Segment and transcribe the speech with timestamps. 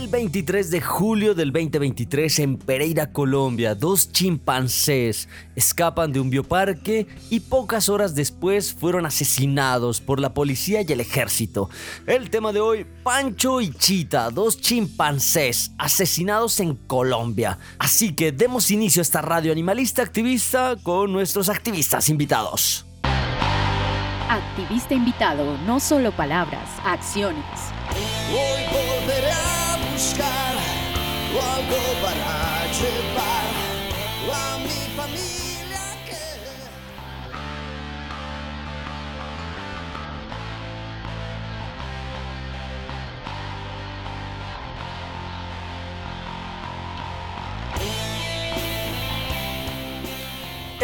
[0.00, 7.06] El 23 de julio del 2023 en Pereira, Colombia, dos chimpancés escapan de un bioparque
[7.28, 11.68] y pocas horas después fueron asesinados por la policía y el ejército.
[12.06, 17.58] El tema de hoy, Pancho y Chita, dos chimpancés asesinados en Colombia.
[17.78, 22.86] Así que demos inicio a esta radio animalista activista con nuestros activistas invitados.
[24.30, 27.44] Activista invitado, no solo palabras, acciones.
[27.90, 28.00] Hoy
[28.32, 28.99] volveré
[30.00, 30.56] buscar
[31.30, 33.48] algo para llevar
[34.32, 36.24] a mi familia que...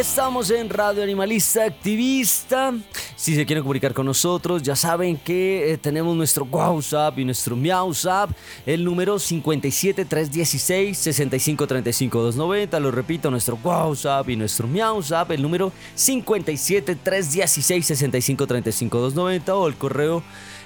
[0.00, 2.74] Estamos en Radio Animalista Activista.
[3.16, 7.56] Si se quieren comunicar con nosotros, ya saben que eh, tenemos nuestro WhatsApp y nuestro
[7.56, 8.30] MiauSap,
[8.66, 12.78] el número 57316 6535290.
[12.78, 20.22] Lo repito, nuestro WhatsApp y nuestro MiauSap, el número 57316 6535290 o el correo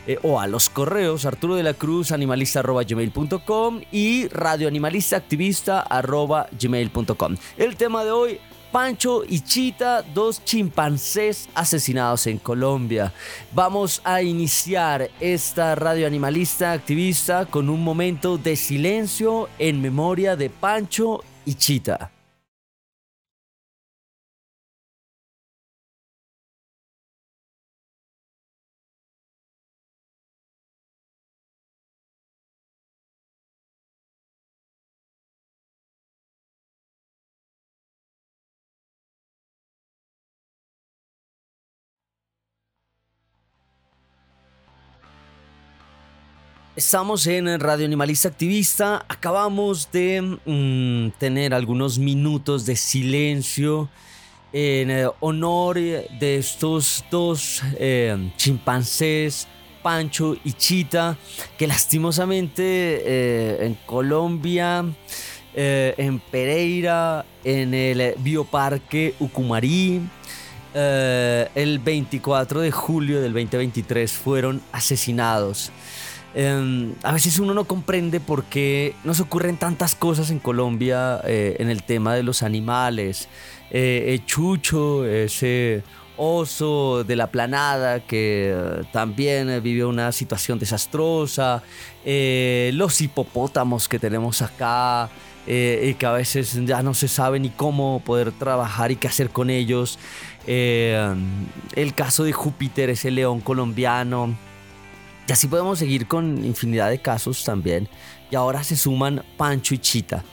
[0.09, 5.87] eh, o a los correos Arturo de la Cruz animalista gmail.com y radioanimalista activista
[6.59, 7.37] gmail.com.
[7.57, 8.41] El tema de hoy
[8.73, 13.13] Pancho y Chita, dos chimpancés asesinados en Colombia.
[13.53, 20.51] Vamos a iniciar esta radio animalista activista con un momento de silencio en memoria de
[20.51, 22.11] Pancho y Chita.
[46.81, 49.05] Estamos en Radio Animalista Activista.
[49.07, 53.91] Acabamos de mm, tener algunos minutos de silencio
[54.51, 59.47] en eh, honor de estos dos eh, chimpancés,
[59.83, 61.19] Pancho y Chita,
[61.59, 64.83] que lastimosamente eh, en Colombia,
[65.55, 70.01] en Pereira, en el Bioparque Ucumarí,
[70.73, 75.71] el 24 de julio del 2023 fueron asesinados.
[76.33, 81.57] Em, a veces uno no comprende por qué nos ocurren tantas cosas en Colombia eh,
[81.59, 83.29] en el tema de los animales.
[83.71, 85.83] Eh, Chucho, ese
[86.17, 91.63] oso de la planada que eh, también vivió una situación desastrosa,
[92.05, 95.11] los hipopótamos que tenemos acá
[95.47, 99.31] y que a veces ya no se sabe ni cómo poder trabajar y qué hacer
[99.31, 99.99] con ellos.
[100.47, 104.37] el caso de Júpiter, ese león colombiano
[105.31, 107.89] y así podemos seguir con infinidad de casos también.
[108.33, 110.25] Y ahora se suman Pancho y Chita.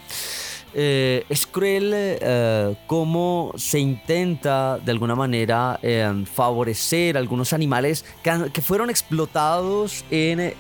[0.74, 8.62] Eh, es cruel eh, cómo se intenta de alguna manera eh, favorecer algunos animales que,
[8.64, 10.56] fueron explotados en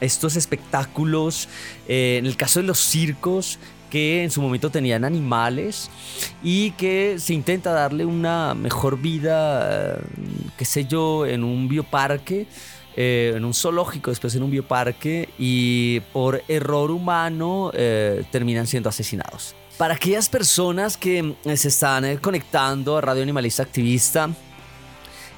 [0.00, 1.50] estos espectáculos,
[1.86, 3.58] en el caso de los circos
[3.90, 5.90] que en su momento tenían animales
[6.42, 9.98] y que se intenta darle una mejor vida,
[10.56, 12.46] qué sé yo, en un bioparque
[13.00, 18.88] eh, en un zoológico, después en un bioparque y por error humano eh, terminan siendo
[18.88, 19.54] asesinados.
[19.76, 24.28] Para aquellas personas que eh, se están conectando a Radio Animalista Activista,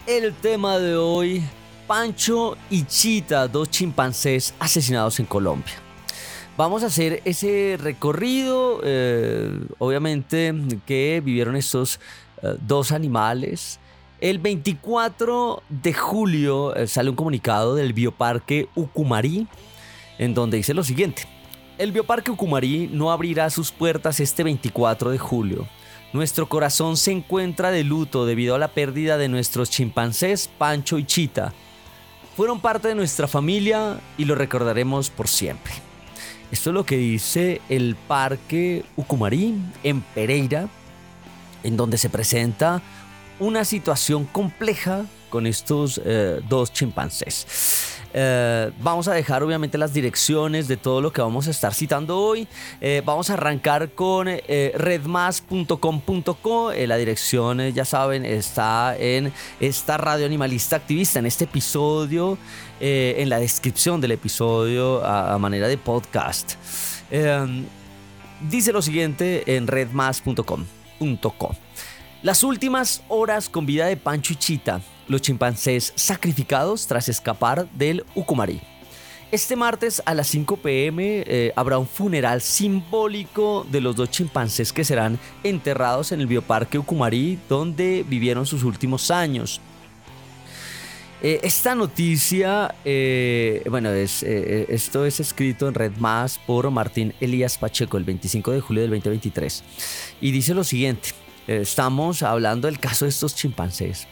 [0.06, 1.42] el tema de hoy,
[1.86, 5.74] Pancho y Chita, dos chimpancés asesinados en Colombia.
[6.56, 8.80] Vamos a hacer ese recorrido,
[9.78, 10.54] obviamente,
[10.86, 12.00] que vivieron estos
[12.66, 13.78] dos animales
[14.20, 19.48] el 24 de julio eh, sale un comunicado del Bioparque Ucumarí
[20.18, 21.22] en donde dice lo siguiente.
[21.78, 25.66] El Bioparque Ucumarí no abrirá sus puertas este 24 de julio.
[26.12, 31.04] Nuestro corazón se encuentra de luto debido a la pérdida de nuestros chimpancés Pancho y
[31.04, 31.54] Chita.
[32.36, 35.72] Fueron parte de nuestra familia y lo recordaremos por siempre.
[36.52, 40.68] Esto es lo que dice el Parque Ucumarí en Pereira,
[41.62, 42.82] en donde se presenta
[43.40, 47.96] una situación compleja con estos eh, dos chimpancés.
[48.12, 52.18] Eh, vamos a dejar obviamente las direcciones de todo lo que vamos a estar citando
[52.18, 52.46] hoy.
[52.80, 56.72] Eh, vamos a arrancar con redmas.com.co.
[56.72, 62.36] la dirección, ya saben, está en esta radio animalista activista, en este episodio,
[62.80, 66.54] en la descripción del episodio a, a manera de podcast.
[68.40, 71.54] dice lo siguiente en redmas.com.co.
[72.22, 78.04] Las últimas horas con vida de Pancho y Chita, los chimpancés sacrificados tras escapar del
[78.14, 78.60] Ucumarí.
[79.32, 84.70] Este martes a las 5 pm eh, habrá un funeral simbólico de los dos chimpancés
[84.70, 89.62] que serán enterrados en el bioparque Ucumarí donde vivieron sus últimos años.
[91.22, 97.96] Eh, esta noticia, eh, bueno, esto es escrito en Red Más por Martín Elías Pacheco
[97.96, 99.64] el 25 de julio del 2023
[100.20, 101.10] y dice lo siguiente
[101.50, 104.06] estamos hablando del caso de estos chimpancés,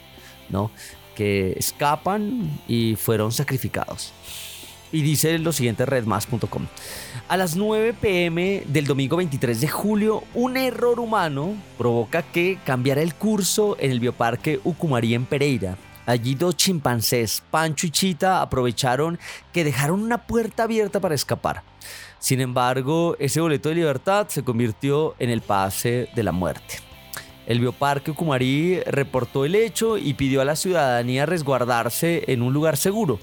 [0.49, 0.71] ¿no?
[1.15, 4.13] Que escapan y fueron sacrificados.
[4.91, 6.67] Y dice lo siguiente redmas.com.
[7.29, 13.03] A las 9 pm del domingo 23 de julio, un error humano provoca que cambiara
[13.03, 15.77] el curso en el bioparque Ucumarí en Pereira.
[16.07, 19.19] Allí dos chimpancés, Pancho y Chita, aprovecharon
[19.53, 21.63] que dejaron una puerta abierta para escapar.
[22.19, 26.88] Sin embargo, ese boleto de libertad se convirtió en el pase de la muerte.
[27.49, 32.77] El Bioparque Ucumarí reportó el hecho y pidió a la ciudadanía resguardarse en un lugar
[32.77, 33.19] seguro,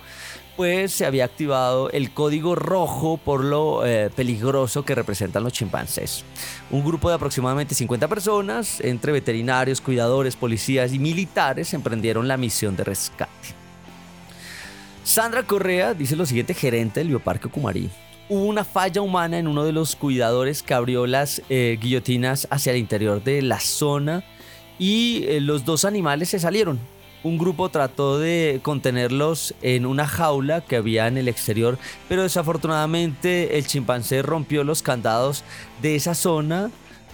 [0.57, 6.25] pues se había activado el código rojo por lo eh, peligroso que representan los chimpancés.
[6.71, 12.75] Un grupo de aproximadamente 50 personas, entre veterinarios, cuidadores, policías y militares, emprendieron la misión
[12.75, 13.49] de rescate.
[15.03, 17.91] Sandra Correa dice lo siguiente, gerente del Bioparque Ucumarí
[18.29, 22.71] hubo una falla humana en uno de los cuidadores que abrió las eh, guillotinas hacia
[22.71, 24.23] el interior de la zona
[24.79, 26.79] y eh, los dos animales se salieron.
[27.23, 33.57] Un grupo trató de contenerlos en una jaula que había en el exterior, pero desafortunadamente
[33.57, 35.43] el chimpancé rompió los candados
[35.81, 36.69] de esa zona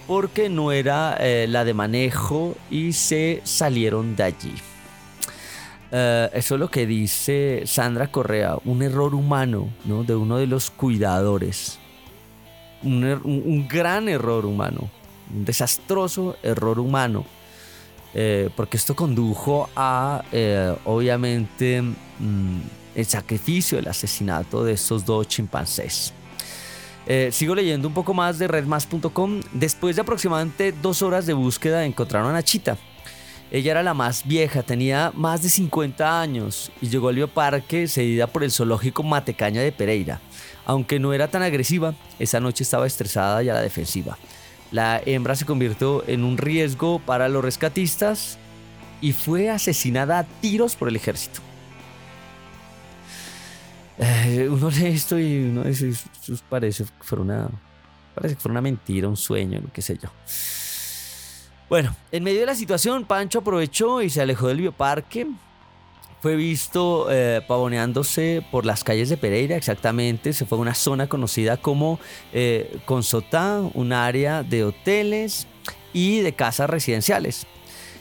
[0.06, 4.71] porque no era eh, la de manejo y se salieron de allí.
[5.94, 10.04] Eh, eso es lo que dice Sandra Correa, un error humano ¿no?
[10.04, 11.78] de uno de los cuidadores.
[12.82, 13.20] Un, er,
[13.68, 14.90] gran error humano,
[15.32, 17.26] un desastroso error humano.
[18.14, 22.60] Eh, porque esto condujo a, eh, obviamente, mm,
[22.94, 26.14] el sacrificio, el asesinato de estos dos chimpancés.
[27.30, 29.40] Sigo leyendo un poco más de redmas.com.
[29.52, 32.78] Después de aproximadamente dos horas de búsqueda encontraron a Chita.
[33.52, 38.26] Ella era la más vieja, tenía más de 50 años y llegó al bioparque cedida
[38.26, 40.22] por el zoológico Matecaña de Pereira.
[40.64, 44.16] Aunque no era tan agresiva, esa noche estaba estresada y a la defensiva.
[44.70, 48.38] La hembra se convirtió en un riesgo para los rescatistas
[49.02, 51.40] y fue asesinada a tiros por el ejército.
[53.98, 55.92] Eh, uno lee esto y uno dice,
[56.48, 57.50] parece que fuera una,
[58.14, 60.08] parece que fuera una mentira, un sueño, qué sé yo.
[61.72, 65.26] Bueno, en medio de la situación, Pancho aprovechó y se alejó del bioparque.
[66.20, 70.34] Fue visto eh, pavoneándose por las calles de Pereira, exactamente.
[70.34, 71.98] Se fue a una zona conocida como
[72.34, 75.46] eh, Consotá, un área de hoteles
[75.94, 77.46] y de casas residenciales.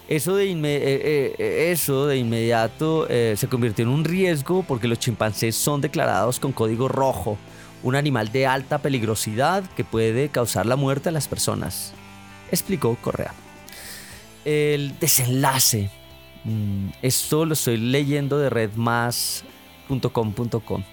[0.09, 5.79] Eso de, eh, eso de inmediato se convirtió en un riesgo porque los chimpancés son
[5.79, 7.37] declarados con código rojo,
[7.83, 11.93] un animal de alta peligrosidad que puede causar la muerte a las personas,
[12.51, 13.33] explicó Correa.
[14.45, 15.89] El desenlace,
[16.43, 20.83] mm, esto lo estoy leyendo de redmas.com.com.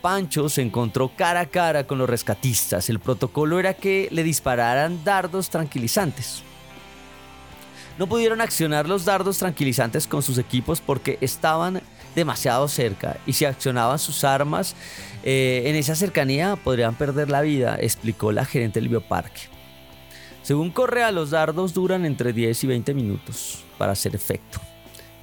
[0.00, 2.90] Pancho se encontró cara a cara con los rescatistas.
[2.90, 6.42] El protocolo era que le dispararan dardos tranquilizantes.
[7.98, 11.80] No pudieron accionar los dardos tranquilizantes con sus equipos porque estaban
[12.14, 14.74] demasiado cerca y si accionaban sus armas
[15.22, 19.53] eh, en esa cercanía podrían perder la vida, explicó la gerente del bioparque.
[20.44, 24.60] Según Correa, los dardos duran entre 10 y 20 minutos para hacer efecto.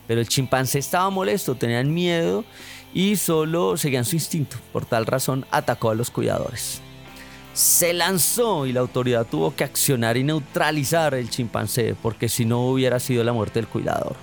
[0.08, 2.44] Pero el chimpancé estaba molesto, tenían miedo
[2.94, 4.58] y solo seguían su instinto.
[4.74, 6.82] Por tal razón atacó a los cuidadores
[7.54, 12.66] se lanzó y la autoridad tuvo que accionar y neutralizar el chimpancé porque si no
[12.68, 14.16] hubiera sido la muerte del cuidador.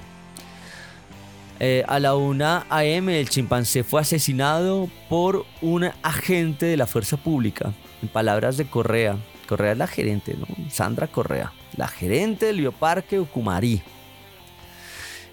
[1.60, 7.16] Eh, a la 1 AM el chimpancé fue asesinado por un agente de la fuerza
[7.16, 9.16] pública, en palabras de Correa.
[9.48, 10.46] Correa es la gerente, ¿no?
[10.70, 13.82] Sandra Correa, la gerente del bioparque Ucumarí.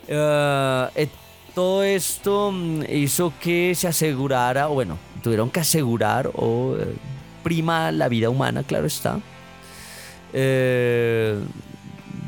[0.08, 1.10] Eh, eh,
[1.54, 6.76] todo esto mm, hizo que se asegurara, o bueno, tuvieron que asegurar o
[7.44, 9.20] prima la vida humana, claro está.
[10.34, 11.40] Eh,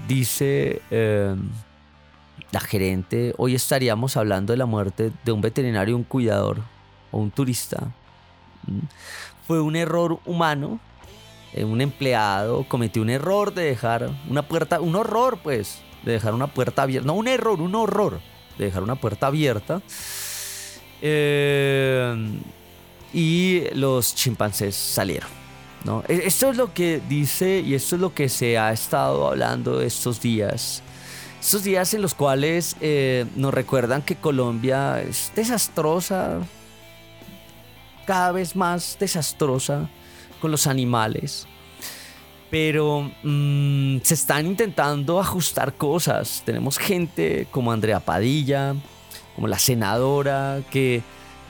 [0.07, 1.35] dice eh,
[2.51, 6.59] la gerente, hoy estaríamos hablando de la muerte de un veterinario, un cuidador
[7.11, 7.87] o un turista.
[8.65, 8.79] Mm.
[9.45, 10.79] Fue un error humano.
[11.53, 16.33] Eh, un empleado cometió un error de dejar una puerta, un horror pues, de dejar
[16.33, 17.07] una puerta abierta.
[17.07, 18.19] No un error, un horror
[18.57, 19.81] de dejar una puerta abierta.
[21.01, 22.39] Eh,
[23.13, 25.29] y los chimpancés salieron.
[25.85, 26.03] ¿no?
[26.07, 29.81] E, esto es lo que dice y esto es lo que se ha estado hablando
[29.81, 30.83] estos días.
[31.39, 36.39] Estos días en los cuales eh, nos recuerdan que Colombia es desastrosa,
[38.05, 39.89] cada vez más desastrosa
[40.37, 41.47] con los animales.
[42.49, 46.43] Pero mm, se están intentando ajustar cosas.
[46.45, 48.75] Tenemos gente como Andrea Padilla,
[49.35, 51.03] como la senadora, que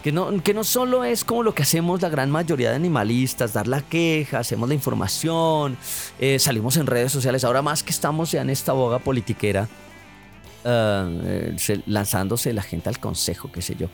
[0.03, 3.53] que no, que no solo es como lo que hacemos la gran mayoría de animalistas,
[3.53, 5.77] dar la queja, hacemos la información,
[6.19, 9.67] eh, salimos en redes sociales, ahora más que estamos ya en esta boga politiquera,
[10.63, 13.89] eh, lanzándose la gente al consejo, qué sé yo.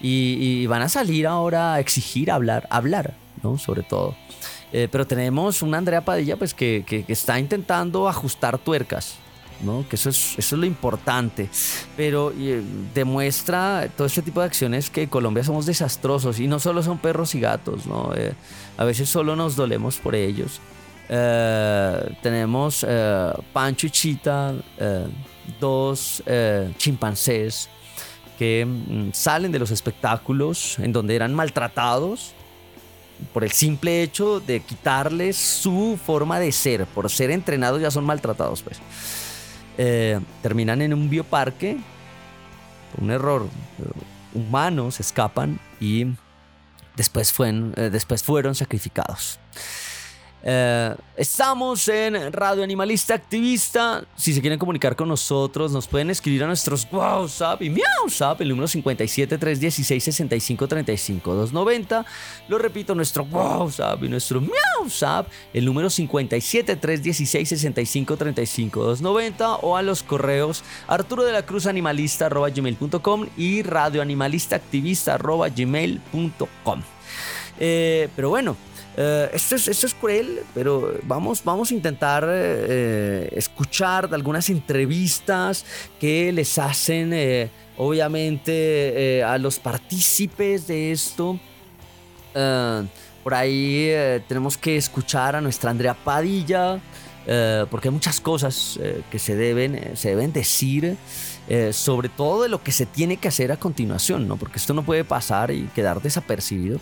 [0.00, 3.58] Y, van a salir ahora a exigir hablar, hablar, ¿no?
[3.58, 4.14] Sobre todo.
[4.72, 9.16] Eh, pero tenemos una Andrea Padilla pues que, que está intentando ajustar tuercas,
[9.88, 11.48] que eso es, eso es lo importante.
[11.96, 12.62] Pero eh,
[12.92, 16.98] demuestra todo este tipo de acciones que en Colombia somos desastrosos y no solo son
[16.98, 18.12] perros y gatos, ¿no?
[18.14, 18.34] Eh,
[18.76, 20.60] a veces solo nos dolemos por ellos.
[22.22, 22.84] Tenemos
[23.52, 24.54] Pancho y Chita,
[25.60, 26.22] dos
[26.78, 27.68] chimpancés
[28.38, 32.34] que mm, salen de los espectáculos en donde eran maltratados
[33.32, 38.04] por el simple hecho de quitarles su forma de ser, por ser entrenados ya son
[38.04, 38.78] maltratados, pues.
[39.76, 41.78] Eh, terminan en un bioparque
[42.92, 43.48] por un error
[44.32, 46.06] humano, se escapan y
[46.96, 49.40] después, eh, después fueron sacrificados.
[50.46, 54.04] Eh, estamos en Radio Animalista Activista.
[54.14, 58.50] Si se quieren comunicar con nosotros, nos pueden escribir a nuestros WhatsApp y WhatsApp, el
[58.50, 62.04] número 57 316 65 35 290.
[62.48, 64.42] Lo repito, nuestro WhatsApp y nuestro
[64.82, 71.46] WhatsApp, el número 57 316 65 35 290 o a los correos arturo de la
[71.46, 76.82] cruz animalista gmail.com y radioanimalista activista gmail.com.
[77.58, 78.56] Eh, pero bueno,
[78.96, 85.64] Eh, esto, es, cruel, pero vamos, vamos a intentar eh, escuchar algunas entrevistas
[85.98, 91.38] que les hacen, eh, obviamente, a los partícipes de esto.
[93.24, 93.90] por ahí
[94.28, 96.78] tenemos que escuchar a nuestra Andrea Padilla,
[97.70, 98.78] porque hay muchas cosas
[99.10, 100.96] que se deben, se deben decir.
[101.72, 104.36] sobre todo de lo que se tiene que hacer a continuación, ¿no?
[104.36, 106.80] Porque esto no puede pasar y quedar desapercibido.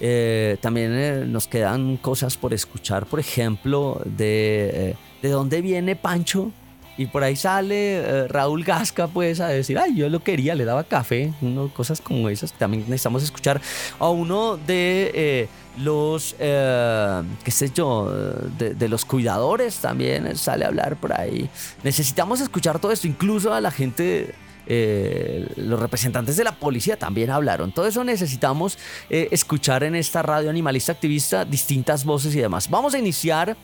[0.00, 5.96] Eh, también eh, nos quedan cosas por escuchar, por ejemplo, de, eh, de dónde viene
[5.96, 6.52] Pancho.
[6.96, 10.82] Y por ahí sale Raúl Gasca, pues, a decir, ay, yo lo quería, le daba
[10.82, 11.32] café,
[11.72, 12.52] cosas como esas.
[12.52, 13.60] También necesitamos escuchar
[14.00, 18.10] a uno de los, qué sé yo,
[18.58, 21.48] de, de, los cuidadores también sale a hablar por ahí.
[21.84, 24.34] Necesitamos escuchar todo esto, incluso a la gente
[24.70, 27.72] eh, los representantes de la policía también hablaron.
[27.72, 32.68] Todo eso necesitamos eh, escuchar en esta radio animalista activista distintas voces y demás.
[32.68, 33.56] Vamos a iniciar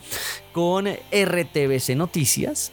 [0.53, 2.73] con RTBC Noticias.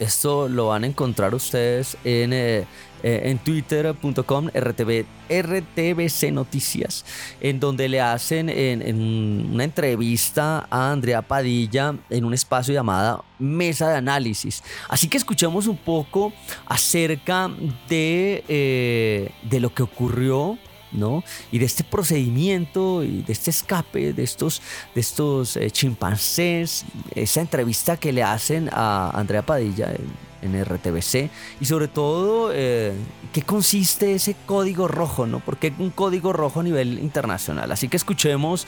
[0.00, 2.66] Esto lo van a encontrar ustedes en eh,
[3.02, 7.04] eh, en twitter.com RTV, RTBC Noticias,
[7.40, 13.88] en donde le hacen en, una entrevista a Andrea Padilla en un espacio llamada Mesa
[13.90, 14.62] de Análisis.
[14.88, 16.32] Así que escuchemos un poco
[16.66, 17.50] acerca
[17.88, 20.58] de, eh, de lo que ocurrió
[20.92, 21.24] ¿no?
[21.52, 24.62] Y de este procedimiento y de este escape de estos,
[24.94, 31.28] de estos eh, chimpancés, esa entrevista que le hacen a Andrea Padilla en, RTBC
[31.60, 32.92] y sobre todo eh,
[33.32, 35.40] qué consiste ese código rojo, ¿no?
[35.40, 37.72] Porque un código rojo a nivel internacional.
[37.72, 38.64] Así que escuchemos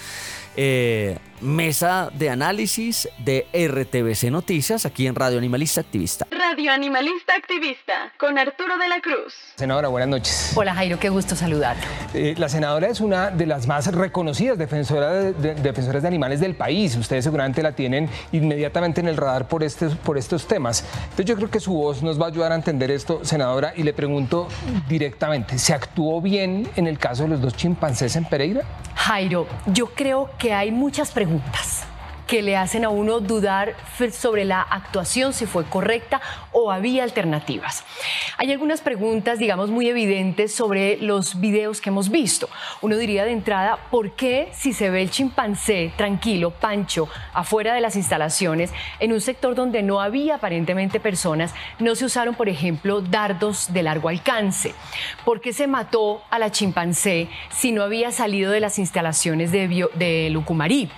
[0.57, 6.27] eh, mesa de análisis de RTBC Noticias aquí en Radio Animalista Activista.
[6.31, 9.35] Radio Animalista Activista con Arturo de la Cruz.
[9.57, 10.53] Senadora, buenas noches.
[10.57, 11.83] Hola Jairo, qué gusto saludarlo.
[12.15, 16.55] Eh, la senadora es una de las más reconocidas defensoras de, defensoras de animales del
[16.57, 16.97] país.
[16.97, 20.85] Ustedes seguramente la tienen inmediatamente en el radar por, este, por estos temas.
[21.03, 23.85] Entonces yo creo que su voz nos va a ayudar a entender esto, senadora, y
[23.85, 24.49] le pregunto
[24.89, 28.63] directamente, ¿se actuó bien en el caso de los dos chimpancés en Pereira?
[28.97, 31.98] Jairo, yo creo que hay muchas preguntas perguntas.
[32.29, 33.75] Que le hacen a uno dudar
[34.13, 36.21] sobre la actuación, si fue correcta
[36.53, 37.85] o había alternativas.
[38.37, 42.49] Hay algunas preguntas, digamos, muy evidentes sobre los videos que hemos visto.
[42.83, 47.81] Uno diría de entrada, ¿por qué si se ve el chimpancé tranquilo, pancho, afuera de
[47.81, 53.01] las instalaciones, en un sector donde no había aparentemente personas, no se usaron, por ejemplo,
[53.01, 54.75] dardos de largo alcance?
[55.25, 59.89] ¿Por qué se mató a la chimpancé si no había salido de las instalaciones de,
[59.95, 60.91] de Lucumarí?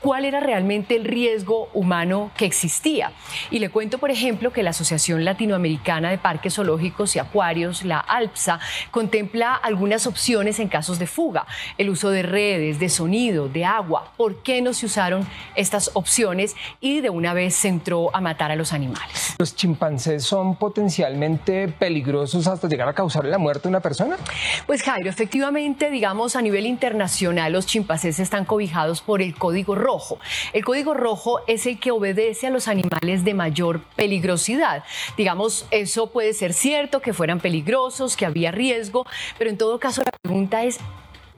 [0.00, 3.12] Cuál era realmente el riesgo humano que existía.
[3.50, 7.98] Y le cuento, por ejemplo, que la Asociación Latinoamericana de Parques Zoológicos y Acuarios, la
[7.98, 13.64] ALPSA, contempla algunas opciones en casos de fuga, el uso de redes, de sonido, de
[13.64, 14.12] agua.
[14.16, 18.50] ¿Por qué no se usaron estas opciones y de una vez se entró a matar
[18.50, 19.34] a los animales?
[19.38, 24.16] ¿Los chimpancés son potencialmente peligrosos hasta llegar a causarle la muerte a una persona?
[24.66, 29.87] Pues Jairo, efectivamente, digamos, a nivel internacional, los chimpancés están cobijados por el Código rojo.
[30.52, 34.84] El código rojo es el que obedece a los animales de mayor peligrosidad.
[35.16, 39.06] Digamos, eso puede ser cierto, que fueran peligrosos, que había riesgo,
[39.38, 40.78] pero en todo caso la pregunta es,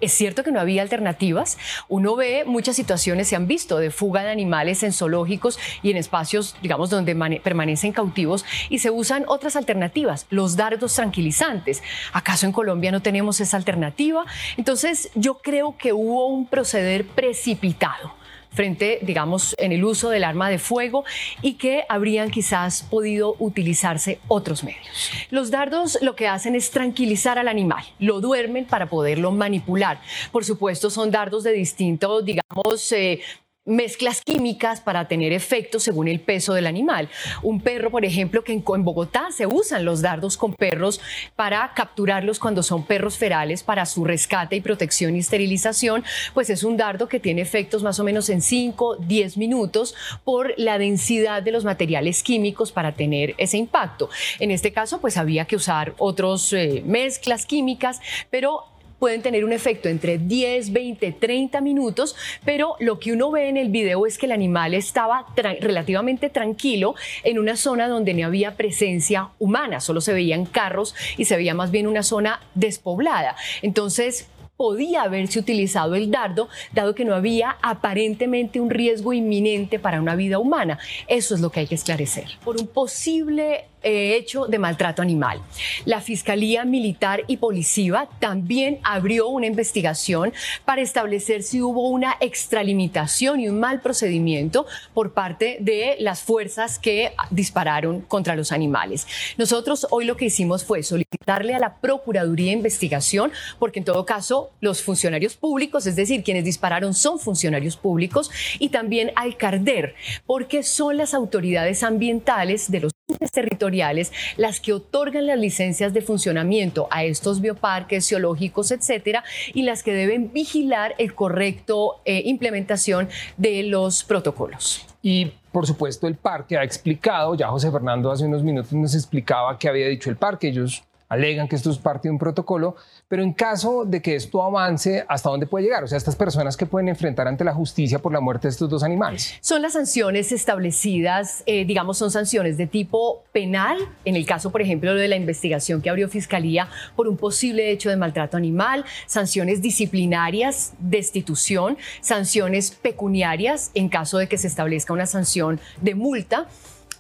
[0.01, 1.59] es cierto que no había alternativas.
[1.89, 5.97] Uno ve muchas situaciones, se han visto, de fuga de animales en zoológicos y en
[5.97, 11.83] espacios, digamos, donde permanecen cautivos y se usan otras alternativas, los dardos tranquilizantes.
[12.13, 14.25] ¿Acaso en Colombia no tenemos esa alternativa?
[14.57, 18.20] Entonces, yo creo que hubo un proceder precipitado
[18.53, 21.05] frente, digamos, en el uso del arma de fuego
[21.43, 25.11] y que habrían quizás podido utilizarse otros medios.
[25.31, 30.01] Los dardos lo que hacen es tranquilizar al animal, lo duermen para poderlo manipular.
[30.33, 33.21] Por supuesto, son dardos de distinto, digamos, eh,
[33.67, 37.11] mezclas químicas para tener efectos según el peso del animal.
[37.43, 41.01] Un perro, por ejemplo, que en, Bogotá se usan los dardos con perros
[41.37, 46.65] para capturarlos cuando son perros ferales para su rescate y protección y esterilización, pues es
[46.65, 49.95] un dardo que tiene efectos más o menos en 5, 10 minutos
[50.25, 54.09] por la densidad de los materiales químicos para tener ese impacto.
[54.39, 58.70] En este caso, pues había que usar otras eh, mezclas químicas, pero
[59.01, 63.57] pueden tener un efecto entre 10, 20, 30 minutos, pero lo que uno ve en
[63.57, 68.57] el video es que el animal estaba relativamente tranquilo en una zona donde no había
[68.57, 73.35] presencia humana, solo se veían carros y se veía más bien una zona despoblada.
[73.63, 74.29] Entonces,
[74.61, 80.17] podía haberse utilizado el dardo, dado que no había aparentemente un riesgo inminente para una
[80.17, 80.79] vida humana.
[81.09, 82.27] Eso es lo que hay que esclarecer.
[82.45, 85.41] Por un posible hecho de maltrato animal.
[85.85, 90.33] La Fiscalía Militar y Policiva también abrió una investigación
[90.65, 96.79] para establecer si hubo una extralimitación y un mal procedimiento por parte de las fuerzas
[96.79, 99.07] que dispararon contra los animales.
[99.39, 104.51] Nosotros hoy lo que hicimos fue solicitarle a la Procuraduría Investigación, porque en todo caso
[104.61, 109.95] los funcionarios públicos, es decir, quienes dispararon son funcionarios públicos, y también al CARDER,
[110.27, 112.93] porque son las autoridades ambientales de los
[113.33, 119.83] territoriales las que otorgan las licencias de funcionamiento a estos bioparques zoológicos, etcétera, y las
[119.83, 124.87] que deben vigilar el correcto eh, implementación de los protocolos.
[125.03, 129.59] Y por supuesto el parque ha explicado, ya José Fernando hace unos minutos nos explicaba
[129.59, 132.77] qué había dicho el parque, ellos alegan que esto es parte de un protocolo,
[133.09, 135.85] pero en caso de que esto avance, ¿hasta dónde puede llegar?
[135.85, 138.71] O sea, estas personas que pueden enfrentar ante la justicia por la muerte de estos
[138.71, 139.35] dos animales.
[139.41, 144.63] Son las sanciones establecidas, eh, digamos, son sanciones de tipo penal, en el caso, por
[144.63, 149.61] ejemplo, de la investigación que abrió Fiscalía por un posible hecho de maltrato animal, sanciones
[149.61, 156.47] disciplinarias, destitución, sanciones pecuniarias en caso de que se establezca una sanción de multa.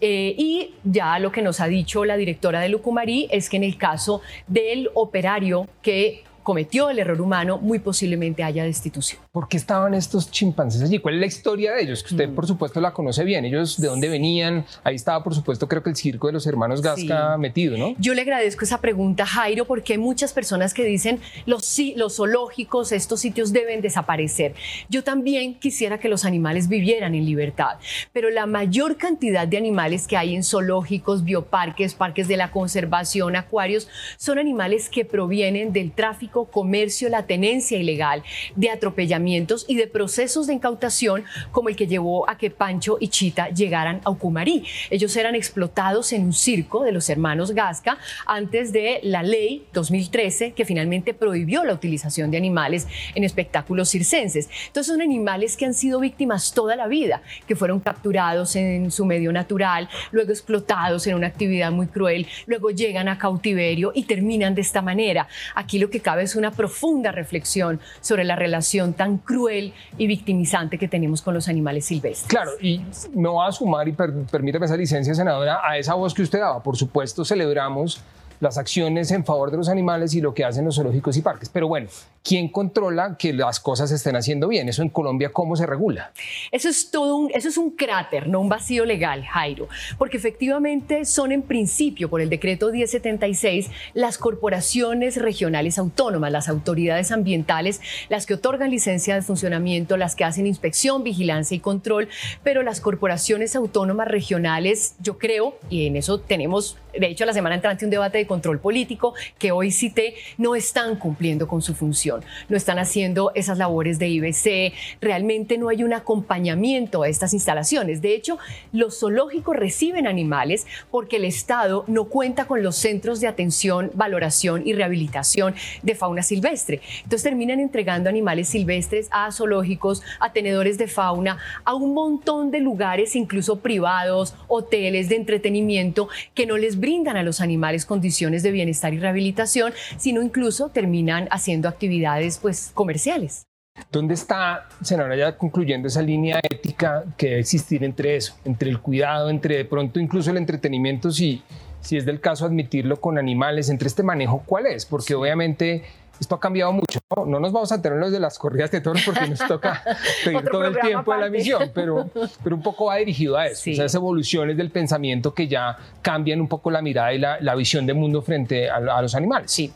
[0.01, 3.65] Eh, y ya lo que nos ha dicho la directora de Lucumarí es que en
[3.65, 9.21] el caso del operario que cometió el error humano, muy posiblemente haya destitución.
[9.33, 10.99] ¿Por qué estaban estos chimpancés allí?
[10.99, 12.03] ¿Cuál es la historia de ellos?
[12.03, 12.35] Que usted, mm.
[12.35, 13.45] por supuesto, la conoce bien.
[13.45, 14.65] ¿Ellos de dónde venían?
[14.85, 17.95] Ahí estaba, por supuesto, creo que el circo de los hermanos Gasca metido, ¿no?
[17.99, 22.93] Yo le agradezco esa pregunta, Jairo, porque hay muchas personas que dicen los, los zoológicos,
[22.93, 24.55] estos sitios deben desaparecer.
[24.89, 27.79] Yo también quisiera que los animales vivieran en libertad,
[28.13, 33.37] pero la mayor cantidad de animales que hay en zoológicos, bioparques, parques de la conservación,
[33.37, 38.23] acuarios, son animales que provienen del tráfico comercio, la tenencia ilegal,
[38.57, 43.09] de atropellamientos y de procesos de incautación como el que llevó a que Pancho y
[43.09, 44.65] Chita llegaran a Ucumarí.
[44.91, 50.53] Ellos eran explotados en un circo de los hermanos Gasca antes de la ley 2013
[50.53, 54.49] que finalmente prohibió la utilización de animales en espectáculos circenses.
[54.67, 59.05] Entonces son animales que han sido víctimas toda la vida, que fueron capturados en su
[59.05, 64.55] medio natural, luego explotados en una actividad muy cruel, luego llegan a cautiverio y terminan
[64.55, 65.29] de esta manera.
[65.55, 70.79] Aquí lo que cabe es una profunda reflexión sobre la relación tan cruel y victimizante
[70.79, 72.29] que tenemos con los animales silvestres.
[72.29, 72.81] Claro, y
[73.15, 76.63] me voy a sumar y permítame esa licencia, senadora, a esa voz que usted daba.
[76.63, 78.01] Por supuesto, celebramos
[78.41, 81.49] las acciones en favor de los animales y lo que hacen los zoológicos y parques.
[81.49, 81.89] Pero bueno,
[82.25, 84.69] ¿quién controla que las cosas estén haciendo bien?
[84.69, 86.13] Eso en Colombia, ¿cómo se regula?
[86.51, 91.05] Eso es todo un, eso es un cráter, no un vacío legal, Jairo, porque efectivamente
[91.05, 98.27] son en principio, por el decreto 1076, las corporaciones regionales autónomas, las autoridades ambientales, las
[98.27, 102.09] que otorgan licencia de funcionamiento, las que hacen inspección, vigilancia y control,
[102.43, 107.55] pero las corporaciones autónomas regionales, yo creo, y en eso tenemos, de hecho, la semana
[107.55, 112.23] entrante un debate de control político que hoy cité, no están cumpliendo con su función,
[112.49, 118.03] no están haciendo esas labores de IBC, realmente no hay un acompañamiento a estas instalaciones.
[118.03, 118.39] De hecho,
[118.73, 124.63] los zoológicos reciben animales porque el Estado no cuenta con los centros de atención, valoración
[124.65, 126.81] y rehabilitación de fauna silvestre.
[126.99, 132.61] Entonces terminan entregando animales silvestres a zoológicos, a tenedores de fauna, a un montón de
[132.61, 138.51] lugares, incluso privados, hoteles de entretenimiento, que no les brindan a los animales condiciones de
[138.51, 143.45] bienestar y rehabilitación, sino incluso terminan haciendo actividades pues, comerciales.
[143.91, 148.81] ¿Dónde está, senadora, ya concluyendo esa línea ética que debe existir entre eso, entre el
[148.81, 151.43] cuidado, entre de pronto incluso el entretenimiento, si,
[151.81, 154.85] si es del caso admitirlo con animales, entre este manejo, ¿cuál es?
[154.85, 155.85] Porque obviamente
[156.21, 157.01] esto ha cambiado mucho.
[157.27, 159.83] No, nos vamos a tener los de las corridas de toros porque nos toca
[160.25, 162.09] pedir todo el tiempo de la misión, pero,
[162.45, 166.49] pero un poco va dirigido a eso, esas evoluciones del pensamiento que ya cambian un
[166.49, 169.51] poco la mirada y la, visión del mundo frente a, a, los animales.
[169.51, 169.73] Sí.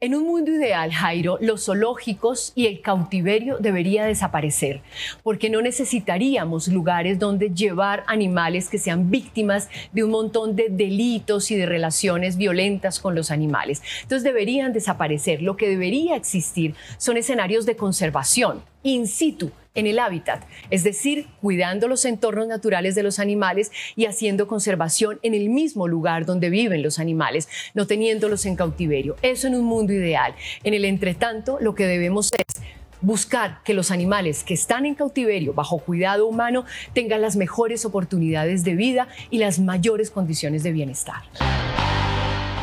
[0.00, 4.82] En un mundo ideal, Jairo, los zoológicos y el cautiverio debería desaparecer,
[5.22, 11.50] porque no necesitaríamos lugares donde llevar animales que sean víctimas de un montón de delitos
[11.50, 13.82] y de relaciones violentas con los animales.
[14.02, 15.42] Entonces deberían desaparecer.
[15.42, 21.28] Lo que debería existir son escenarios de conservación in situ en el hábitat, es decir,
[21.40, 26.50] cuidando los entornos naturales de los animales y haciendo conservación en el mismo lugar donde
[26.50, 29.14] viven los animales, no teniéndolos en cautiverio.
[29.22, 30.34] Eso en un mundo ideal.
[30.64, 32.60] En el entretanto, lo que debemos es
[33.02, 38.64] buscar que los animales que están en cautiverio bajo cuidado humano tengan las mejores oportunidades
[38.64, 41.22] de vida y las mayores condiciones de bienestar.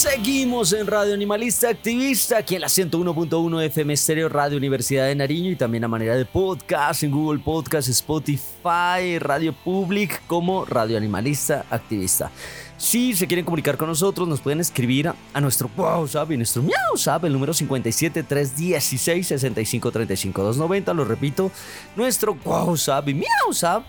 [0.00, 5.50] Seguimos en Radio Animalista Activista, aquí en la 101.1 FM Estéreo Radio Universidad de Nariño
[5.50, 11.66] y también a manera de podcast en Google Podcast, Spotify, Radio Public como Radio Animalista
[11.68, 12.30] Activista.
[12.78, 17.26] Si se quieren comunicar con nosotros, nos pueden escribir a nuestro WhatsApp y nuestro WhatsApp,
[17.26, 20.94] el número 57 316 65 35 290.
[20.94, 21.50] Lo repito,
[21.94, 23.84] nuestro WhatsApp y WhatsApp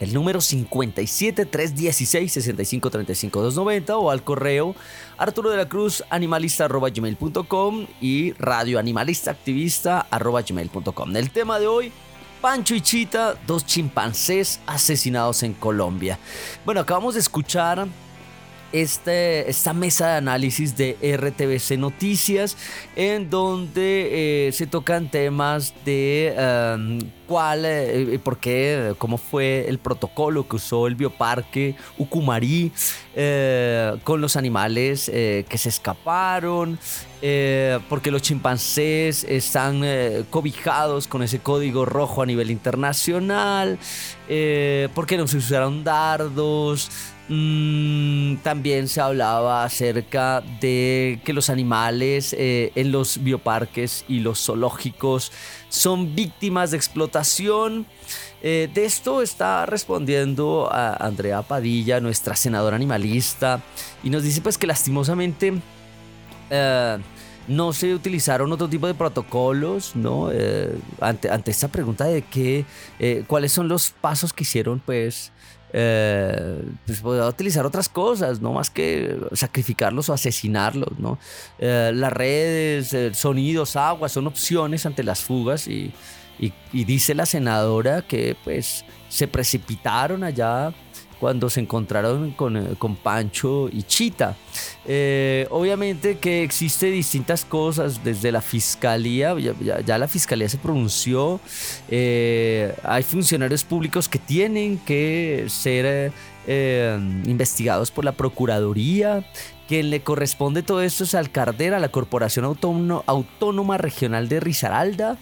[0.00, 4.74] el número 57 316 65 35 290 o al correo
[5.16, 11.16] Arturo de la Cruz animalista gmail.com y radio animalista activista gmail.com.
[11.16, 11.92] El tema de hoy,
[12.40, 16.18] Pancho y Chita, dos chimpancés asesinados en Colombia.
[16.64, 17.86] Bueno, acabamos de escuchar
[18.72, 22.56] este, esta mesa de análisis de RTBC Noticias,
[22.96, 26.34] en donde eh, se tocan temas de
[26.76, 32.72] um, cuál, eh, por qué, cómo fue el protocolo que usó el bioparque Ucumarí
[33.14, 36.78] eh, con los animales que se escaparon,
[37.88, 39.82] porque los chimpancés están
[40.30, 43.78] cobijados con ese código rojo a nivel internacional,
[44.94, 46.90] porque no se usaron dardos.
[47.30, 54.42] Mm, también se hablaba acerca de que los animales eh, en los bioparques y los
[54.42, 55.30] zoológicos
[55.68, 57.86] son víctimas de explotación.
[58.42, 63.60] Eh, de esto está respondiendo a Andrea Padilla, nuestra senadora animalista,
[64.02, 65.52] y nos dice pues que lastimosamente
[66.48, 66.98] eh,
[67.46, 70.30] no se utilizaron otro tipo de protocolos, ¿no?
[71.00, 72.64] ante, ante, esta pregunta de
[73.26, 75.32] cuáles son los pasos que hicieron pues
[75.72, 81.18] eh, pues utilizar otras cosas, no más que sacrificarlos o asesinarlos, ¿no?
[81.58, 85.92] Eh, las redes, sonidos, agua son opciones ante las fugas y,
[86.38, 90.72] y, dice la senadora que pues se precipitaron allá
[91.18, 94.36] cuando se encontraron con, eh, con Pancho y Chita.
[94.84, 99.34] Eh, obviamente que existe distintas cosas desde la fiscalía,
[99.84, 101.40] ya, la fiscalía se pronunció,
[101.88, 106.12] eh, hay funcionarios públicos que tienen que ser
[107.26, 109.22] investigados por la Procuraduría,
[109.68, 115.18] quien le corresponde todo esto es al Cardera, la Corporación Autónoma Regional de Risaralda,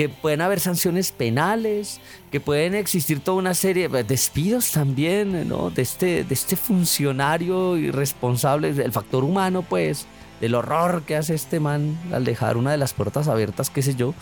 [0.00, 5.68] que pueden haber sanciones penales, que pueden existir toda una serie de despidos también, ¿no?
[5.68, 10.06] De este, de este funcionario irresponsable, del factor humano, pues,
[10.40, 13.94] del horror que hace este man al dejar una de las puertas abiertas, qué sé
[13.94, 14.14] yo.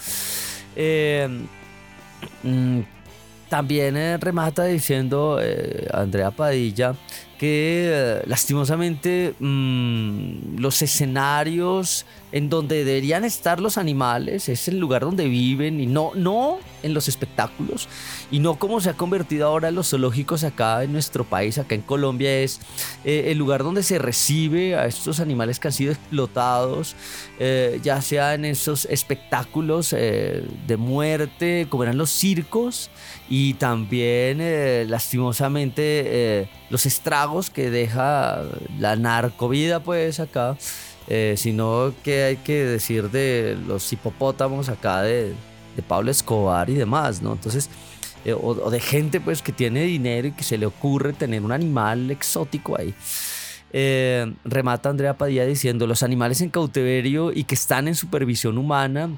[0.74, 1.46] Eh,
[2.42, 2.80] mm,
[3.48, 6.96] también eh, remata diciendo eh, Andrea Padilla
[7.38, 15.02] que eh, lastimosamente mm, los escenarios en donde deberían estar los animales es el lugar
[15.02, 17.88] donde viven y no, no en los espectáculos
[18.30, 21.74] y no como se ha convertido ahora en los zoológicos acá en nuestro país, acá
[21.74, 22.60] en Colombia es
[23.04, 26.96] eh, el lugar donde se recibe a estos animales que han sido explotados,
[27.38, 32.90] eh, ya sea en esos espectáculos de muerte como eran los circos
[33.28, 38.42] y también lastimosamente los estragos que deja
[38.78, 40.56] la narcovida pues acá,
[41.08, 45.34] eh, sino que hay que decir de los hipopótamos acá de,
[45.86, 47.34] Pablo Escobar y demás, ¿no?
[47.34, 47.70] Entonces,
[48.24, 51.52] eh, o, de gente pues que tiene dinero y que se le ocurre tener un
[51.52, 52.92] animal exótico ahí.
[53.72, 59.10] Eh, remata Andrea Padilla diciendo, los animales en cautiverio y que están en supervisión humana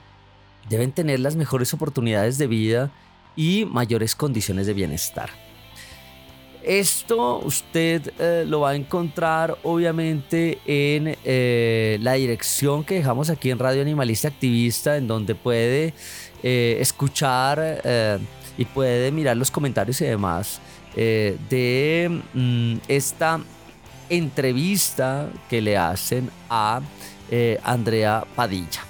[0.68, 2.90] deben tener las mejores oportunidades de vida
[3.37, 5.31] y mayores condiciones de bienestar.
[6.62, 13.51] Esto usted eh, lo va a encontrar obviamente en eh, la dirección que dejamos aquí
[13.51, 15.94] en Radio Animalista Activista, en donde puede
[16.42, 17.83] eh, escuchar
[18.59, 20.61] y puede mirar los comentarios y demás
[20.94, 23.40] de mm, esta
[24.09, 26.81] entrevista que le hacen a
[27.62, 28.83] Andrea Padilla.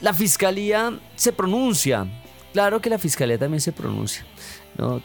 [0.00, 2.06] La fiscalía se pronuncia,
[2.52, 4.24] claro que la fiscalía también se pronuncia.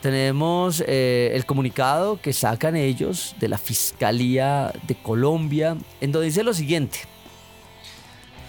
[0.02, 6.44] Tenemos eh, el comunicado que sacan ellos de la Fiscalía de Colombia, en donde dice
[6.44, 7.00] lo siguiente.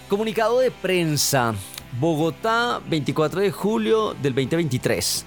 [0.09, 1.55] Comunicado de prensa,
[2.01, 5.27] Bogotá, 24 de julio del 2023.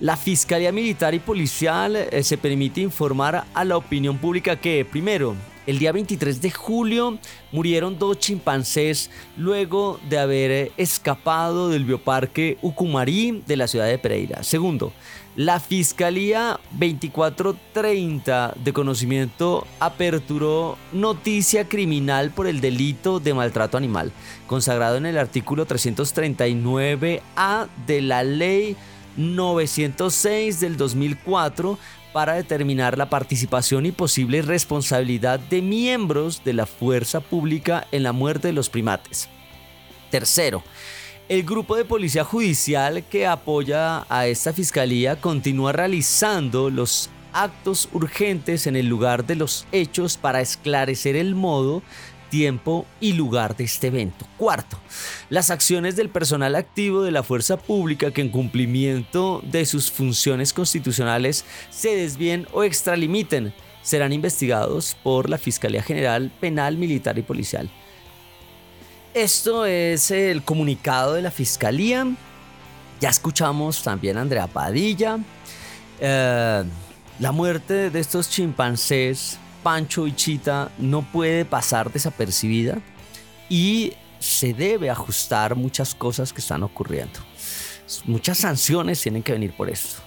[0.00, 5.36] La Fiscalía Militar y Policial eh, se permite informar a la opinión pública que, primero,
[5.66, 7.18] el día 23 de julio
[7.50, 13.98] murieron dos chimpancés luego de haber eh, escapado del bioparque Ucumarí de la ciudad de
[13.98, 14.42] Pereira.
[14.42, 14.92] Segundo,
[15.36, 24.12] la Fiscalía 2430 de conocimiento aperturó noticia criminal por el delito de maltrato animal,
[24.46, 28.76] consagrado en el artículo 339A de la Ley
[29.18, 31.78] 906 del 2004
[32.14, 38.12] para determinar la participación y posible responsabilidad de miembros de la fuerza pública en la
[38.12, 39.28] muerte de los primates.
[40.10, 40.62] Tercero,
[41.28, 48.66] el grupo de policía judicial que apoya a esta fiscalía continúa realizando los actos urgentes
[48.66, 51.82] en el lugar de los hechos para esclarecer el modo
[52.30, 54.26] tiempo y lugar de este evento.
[54.36, 54.78] Cuarto,
[55.28, 60.52] las acciones del personal activo de la fuerza pública que en cumplimiento de sus funciones
[60.52, 67.70] constitucionales se desvíen o extralimiten serán investigados por la Fiscalía General Penal, Militar y Policial.
[69.16, 72.06] Esto es el comunicado de la Fiscalía.
[73.00, 75.18] Ya escuchamos también a Andrea Padilla.
[75.98, 76.64] Eh,
[77.18, 82.78] la muerte de estos chimpancés Pancho y Chita no puede pasar desapercibida
[83.48, 87.18] y se debe ajustar muchas cosas que están ocurriendo.
[88.04, 90.02] Muchas sanciones tienen que venir por esto.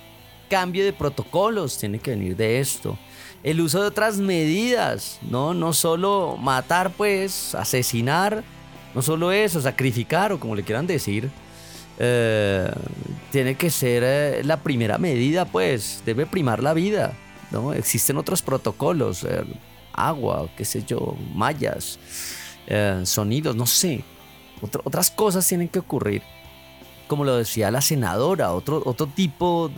[0.51, 2.95] Cambio de protocolos tiene que venir de esto.
[3.41, 5.55] El uso de otras medidas, ¿no?
[5.55, 8.43] No solo matar, pues, asesinar,
[8.93, 11.29] no solo eso, sacrificar o como le quieran decir.
[12.01, 12.71] Eh,
[13.31, 17.13] tiene que ser eh, la primera medida, pues, debe primar la vida.
[17.51, 17.73] ¿no?
[17.73, 19.43] Existen otros protocolos, eh,
[19.93, 21.99] agua, qué sé yo, mallas,
[23.03, 24.03] sonidos, no sé.
[24.61, 26.21] otras cosas tienen que ocurrir.
[27.07, 29.71] Como lo decía la senadora, otro, otro tipo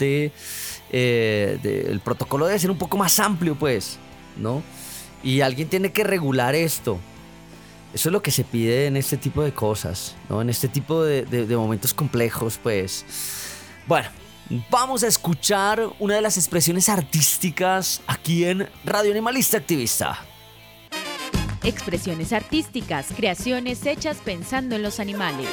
[0.91, 3.97] eh, de, El protocolo debe ser un poco más amplio, pues,
[4.37, 4.61] ¿no?
[5.23, 6.99] Y alguien tiene que regular esto.
[7.93, 10.41] Eso es lo que se pide en este tipo de cosas, ¿no?
[10.41, 13.05] En este tipo de, de momentos complejos, pues.
[13.87, 14.07] Bueno,
[14.69, 20.19] Vamos a escuchar una de las expresiones artísticas aquí en Radio Animalista Activista.
[21.63, 25.47] Expresiones artísticas, creaciones hechas pensando en los animales.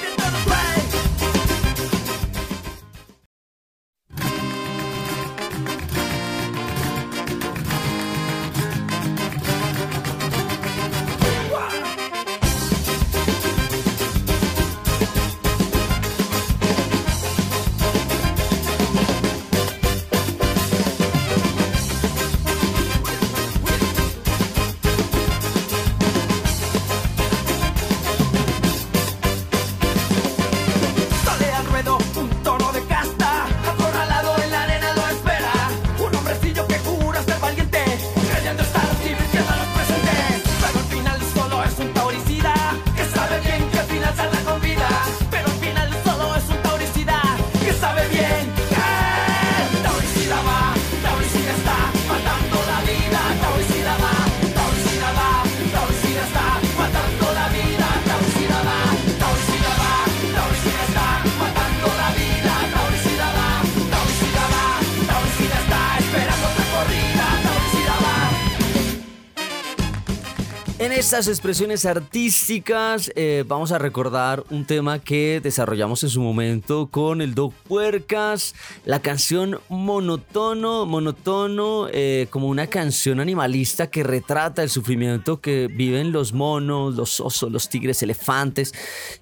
[71.08, 77.22] Estas expresiones artísticas eh, vamos a recordar un tema que desarrollamos en su momento con
[77.22, 84.68] el Doc Puercas, la canción Monotono, Monotono, eh, como una canción animalista que retrata el
[84.68, 88.74] sufrimiento que viven los monos, los osos, los tigres, elefantes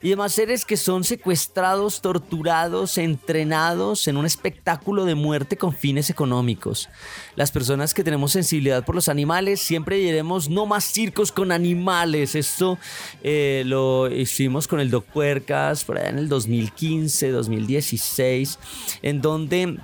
[0.02, 6.11] y demás seres que son secuestrados, torturados, entrenados en un espectáculo de muerte con fines
[6.11, 6.88] económicos.
[7.37, 12.35] Las personas que tenemos sensibilidad por los animales siempre diremos no más circos con animales.
[12.35, 12.76] Esto
[13.22, 18.59] eh, lo hicimos con el Doc Puercas por allá en el 2015, 2016,
[19.02, 19.79] en donde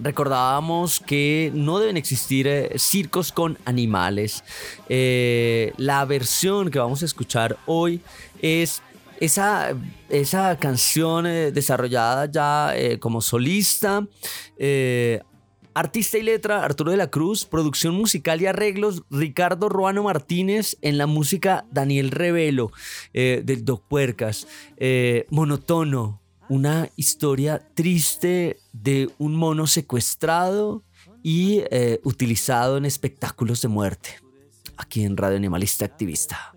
[0.00, 4.44] recordábamos que no deben existir eh, circos con animales.
[4.88, 8.00] Eh, la versión que vamos a escuchar hoy
[8.40, 8.82] es
[9.20, 9.74] esa,
[10.08, 14.06] esa canción desarrollada ya como solista.
[15.74, 17.44] Artista y letra, Arturo de la Cruz.
[17.44, 20.76] Producción musical y arreglos, Ricardo Ruano Martínez.
[20.82, 22.70] En la música, Daniel Revelo,
[23.12, 24.46] eh, del Doc Puercas.
[24.76, 30.82] Eh, monotono, una historia triste de un mono secuestrado
[31.22, 34.10] y eh, utilizado en espectáculos de muerte.
[34.76, 36.53] Aquí en Radio Animalista Activista.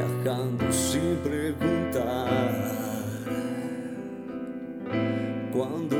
[0.00, 2.28] viajando sin preguntar.
[5.52, 5.99] Cuando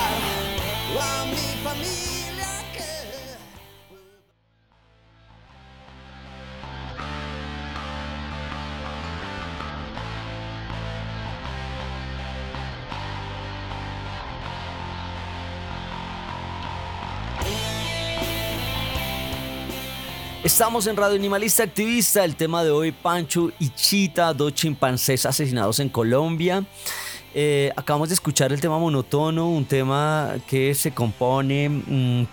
[20.51, 22.25] Estamos en Radio Animalista Activista.
[22.25, 26.65] El tema de hoy, Pancho y Chita, dos chimpancés asesinados en Colombia.
[27.33, 32.27] Eh, acabamos de escuchar el tema monótono, un tema que se compone mm,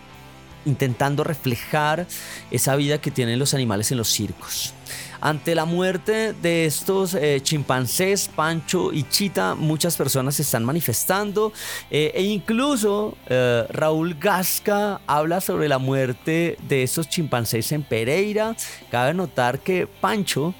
[0.64, 2.08] intentando reflejar
[2.50, 4.74] esa vida que tienen los animales en los circos.
[5.20, 11.52] Ante la muerte de estos eh, chimpancés, Pancho y Chita, muchas personas se están manifestando
[11.90, 18.54] eh, e incluso eh, Raúl Gasca habla sobre la muerte de estos chimpancés en Pereira.
[18.92, 20.54] Cabe notar que Pancho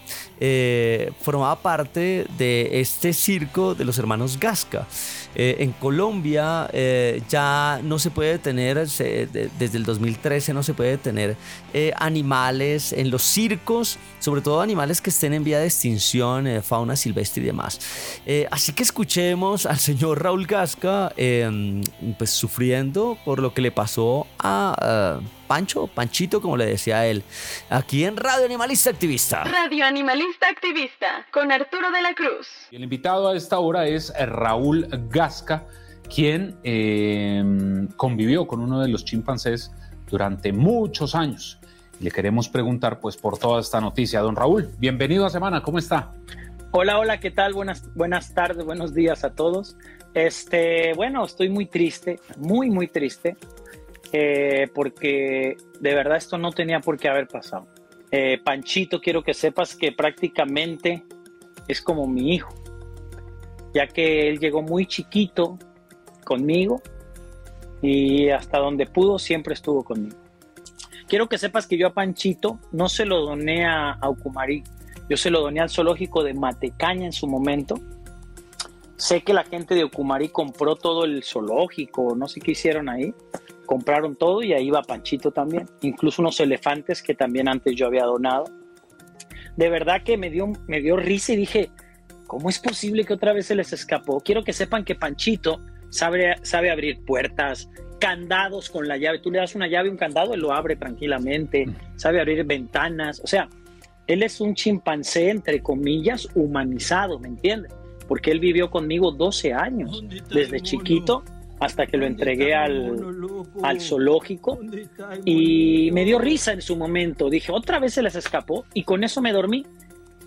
[1.20, 4.86] formaba parte de este circo de los hermanos Gasca.
[5.34, 6.70] en Colombia
[7.28, 11.36] ya no se puede tener, desde el 2013 no se puede tener
[11.96, 16.62] animales en los circos, sobre todo todo animales que estén en vía de extinción, eh,
[16.62, 17.78] fauna silvestre y demás.
[18.24, 21.82] Eh, así que escuchemos al señor Raúl Gasca em,
[22.16, 25.20] pues sufriendo por lo que le pasó a...
[25.46, 27.22] Pancho, Panchito, como le decía él,
[27.70, 29.44] aquí en Radio Animalista Activista.
[29.44, 32.48] Radio Animalista Activista, con Arturo de la Cruz.
[32.70, 35.66] El invitado a esta hora es Raúl Gasca,
[36.14, 39.72] quien em, convivió con uno de los chimpancés
[40.06, 41.57] durante muchos años
[42.00, 44.20] le queremos preguntar pues por toda esta noticia.
[44.20, 46.12] Don Raúl, bienvenido a Semana, ¿cómo está?
[46.70, 47.54] Hola, hola, ¿qué tal?
[47.54, 49.76] Buenas, buenas tardes, buenos días a todos.
[50.14, 53.36] Este, bueno, estoy muy triste, muy, muy triste,
[54.12, 57.66] eh, porque de verdad esto no tenía por qué haber pasado.
[58.10, 61.04] Eh, Panchito, quiero que sepas que prácticamente
[61.66, 62.54] es como mi hijo,
[63.74, 65.58] ya que él llegó muy chiquito
[66.24, 66.80] conmigo
[67.82, 70.27] y hasta donde pudo siempre estuvo conmigo.
[71.08, 74.10] Quiero que sepas que yo a Panchito no se lo doné a, a
[75.08, 77.76] yo se lo doné al zoológico de Matecaña en su momento.
[78.96, 83.14] Sé que la gente de Ucumarí compró todo el zoológico, no sé qué hicieron ahí.
[83.64, 85.66] Compraron todo y ahí va Panchito también.
[85.80, 88.44] Incluso unos elefantes que también antes yo había donado.
[89.56, 91.70] De verdad que me dio, me dio risa y dije,
[92.26, 94.20] ¿cómo es posible que otra vez se les escapó?
[94.20, 97.68] Quiero que sepan que Panchito sabe, sabe abrir puertas,
[97.98, 99.18] candados con la llave.
[99.18, 101.74] Tú le das una llave, un candado, él lo abre tranquilamente, mm.
[101.96, 103.20] sabe abrir ventanas.
[103.20, 103.48] O sea,
[104.06, 107.72] él es un chimpancé, entre comillas, humanizado, ¿me entiendes?
[108.06, 111.22] Porque él vivió conmigo 12 años, desde chiquito
[111.60, 112.96] hasta que lo entregué al,
[113.62, 114.60] al zoológico
[115.24, 117.28] y me dio risa en su momento.
[117.28, 119.66] Dije, otra vez se les escapó y con eso me dormí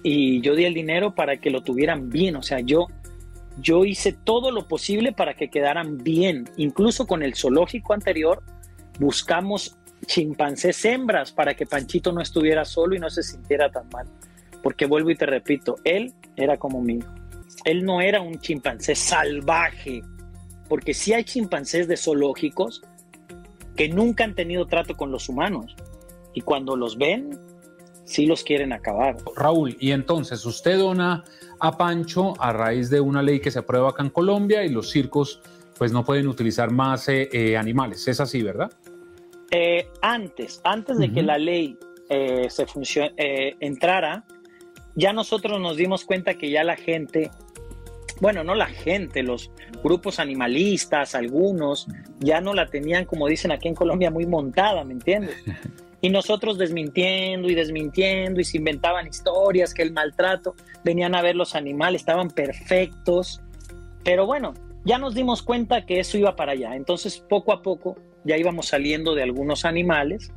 [0.03, 2.35] y yo di el dinero para que lo tuvieran bien.
[2.35, 2.87] O sea, yo
[3.59, 6.49] yo hice todo lo posible para que quedaran bien.
[6.57, 8.41] Incluso con el zoológico anterior
[8.99, 14.07] buscamos chimpancés hembras para que Panchito no estuviera solo y no se sintiera tan mal.
[14.63, 17.05] Porque vuelvo y te repito, él era como mío.
[17.65, 20.01] Él no era un chimpancé salvaje.
[20.69, 22.81] Porque sí hay chimpancés de zoológicos
[23.75, 25.75] que nunca han tenido trato con los humanos.
[26.33, 27.37] Y cuando los ven,
[28.05, 29.17] sí los quieren acabar.
[29.35, 31.23] Raúl, y entonces usted dona
[31.61, 34.89] a Pancho a raíz de una ley que se aprueba acá en Colombia y los
[34.89, 35.41] circos
[35.77, 38.07] pues no pueden utilizar más eh, eh, animales.
[38.07, 38.71] Es así, ¿verdad?
[39.51, 41.77] Eh, antes, antes de que la ley
[42.49, 42.65] se
[43.59, 44.25] entrara,
[44.95, 47.31] ya nosotros nos dimos cuenta que ya la gente,
[48.19, 49.49] bueno, no la gente, los
[49.83, 51.87] grupos animalistas, algunos,
[52.19, 55.35] ya no la tenían, como dicen aquí en Colombia, muy montada, ¿me entiendes?
[56.01, 61.35] Y nosotros desmintiendo y desmintiendo y se inventaban historias que el maltrato, venían a ver
[61.35, 63.41] los animales, estaban perfectos.
[64.03, 66.75] Pero bueno, ya nos dimos cuenta que eso iba para allá.
[66.75, 70.31] Entonces poco a poco ya íbamos saliendo de algunos animales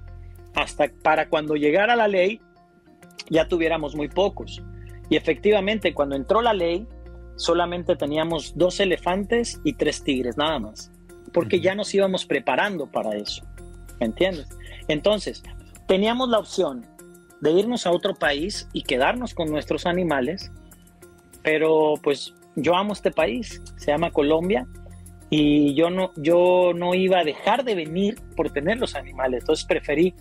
[0.55, 2.41] hasta para cuando llegara la ley
[3.31, 4.63] ya tuviéramos muy pocos.
[5.09, 6.87] Y efectivamente cuando entró la ley
[7.37, 10.91] solamente teníamos dos elefantes y tres tigres nada más.
[11.33, 13.45] Porque ya nos íbamos preparando para eso.
[13.99, 14.49] ¿Me entiendes?
[14.89, 15.43] Entonces,
[15.87, 16.87] teníamos la opción
[17.41, 20.51] de irnos a otro país y quedarnos con nuestros animales,
[21.43, 24.67] pero pues yo amo este país, se llama Colombia,
[25.31, 29.65] y yo no, yo no iba a dejar de venir por tener los animales, entonces
[29.65, 30.15] preferí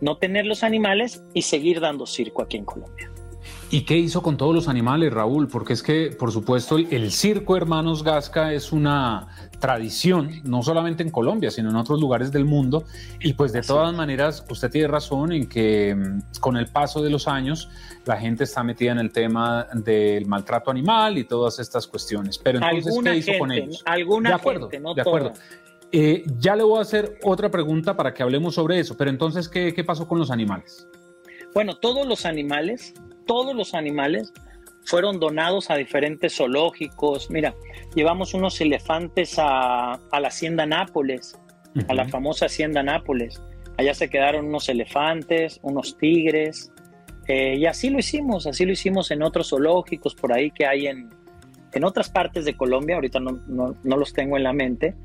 [0.00, 3.10] no tener los animales y seguir dando circo aquí en Colombia.
[3.72, 5.46] ¿Y qué hizo con todos los animales, Raúl?
[5.46, 9.28] Porque es que, por supuesto, el, circo Hermanos Gasca es una
[9.60, 12.82] tradición, no solamente en Colombia, sino en otros lugares del mundo.
[13.20, 17.10] Y pues de todas maneras, usted tiene razón en que mm, con el paso de
[17.10, 17.68] los años,
[18.06, 22.38] la gente está metida en el tema del maltrato animal y todas estas cuestiones.
[22.38, 23.84] Pero entonces, ¿qué hizo con ellos?
[23.86, 25.32] Alguna de acuerdo, gente, no de acuerdo.
[25.92, 29.48] Eh, ya le voy a hacer otra pregunta para que hablemos sobre eso, pero entonces,
[29.48, 30.88] ¿qué, qué pasó con los animales?
[31.54, 32.94] Bueno, todos los animales
[33.30, 34.32] todos los animales
[34.86, 37.30] fueron donados a diferentes zoológicos.
[37.30, 37.54] Mira,
[37.94, 41.38] llevamos unos elefantes a, la Hacienda Nápoles,
[41.86, 43.40] a la famosa Hacienda Nápoles.
[43.78, 46.72] Allá se quedaron unos elefantes, unos tigres,
[47.28, 50.88] eh, y así lo hicimos, así lo hicimos en otros zoológicos por ahí que hay
[50.88, 51.08] en,
[51.72, 54.96] en otras partes de Colombia, ahorita no, no, los tengo en la mente.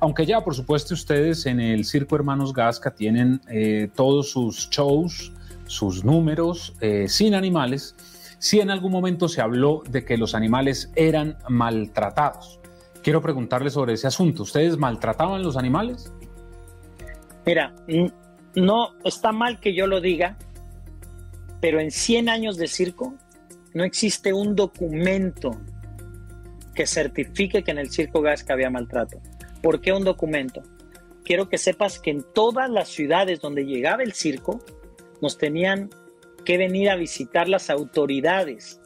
[0.00, 5.32] Aunque ya, por supuesto, ustedes en el Circo Hermanos Gasca tienen eh, todos sus shows,
[5.70, 7.94] sus números eh, sin animales,
[8.40, 12.58] si en algún momento se habló de que los animales eran maltratados.
[13.04, 14.42] Quiero preguntarle sobre ese asunto.
[14.42, 16.12] ¿Ustedes maltrataban los animales?
[17.46, 17.72] Mira,
[18.56, 20.36] no está mal que yo lo diga,
[21.60, 23.14] pero en 100 años de circo
[23.72, 25.52] no existe un documento
[26.74, 29.20] que certifique que en el circo Gasca había maltrato.
[29.62, 30.62] ¿Por qué un documento?
[31.24, 34.60] Quiero que sepas que en todas las ciudades donde llegaba el circo
[35.20, 35.90] nos tenían
[36.44, 38.80] que venir a visitar las autoridades.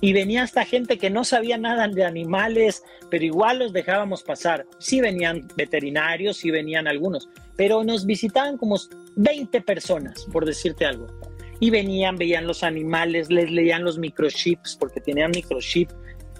[0.00, 4.66] Y venía esta gente que no sabía nada de animales, pero igual los dejábamos pasar.
[4.78, 8.76] Sí venían veterinarios, sí venían algunos, pero nos visitaban como
[9.16, 11.08] 20 personas, por decirte algo
[11.60, 15.90] y venían, veían los animales, les leían los microchips porque tenían microchip,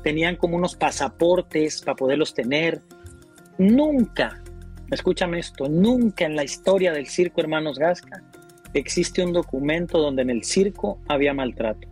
[0.02, 2.80] tenían como unos pasaportes para poderlos tener.
[3.58, 4.42] Nunca,
[4.90, 8.22] escúchame esto, nunca en la historia del circo Hermanos Gasca
[8.74, 11.88] existe un documento donde en el circo había maltrato.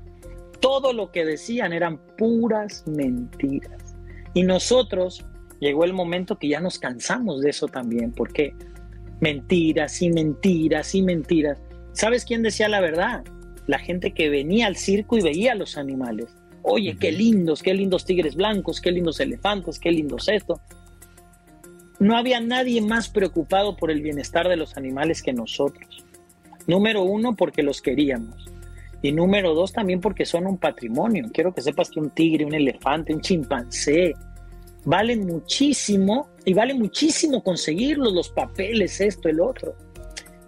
[0.61, 3.97] Todo lo que decían eran puras mentiras.
[4.35, 5.24] Y nosotros
[5.61, 8.55] llegó el momento que ya nos cansamos de eso también, porque
[9.20, 11.59] mentiras y mentiras y mentiras.
[11.93, 13.24] ¿Sabes quién decía la verdad?
[13.66, 16.27] La gente que venía al circo y veía a los animales.
[16.62, 20.61] Oye, qué lindos, qué lindos tigres blancos, qué lindos elefantes, qué lindos esto.
[21.99, 26.05] No había nadie más preocupado por el bienestar de los animales que nosotros.
[26.66, 28.50] Número uno, porque los queríamos.
[29.02, 31.26] Y número dos, también porque son un patrimonio.
[31.32, 34.14] Quiero que sepas que un tigre, un elefante, un chimpancé,
[34.84, 39.76] valen muchísimo y vale muchísimo conseguirlos, los papeles, esto, el otro.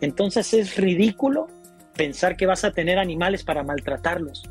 [0.00, 1.48] Entonces es ridículo
[1.94, 4.44] pensar que vas a tener animales para maltratarlos,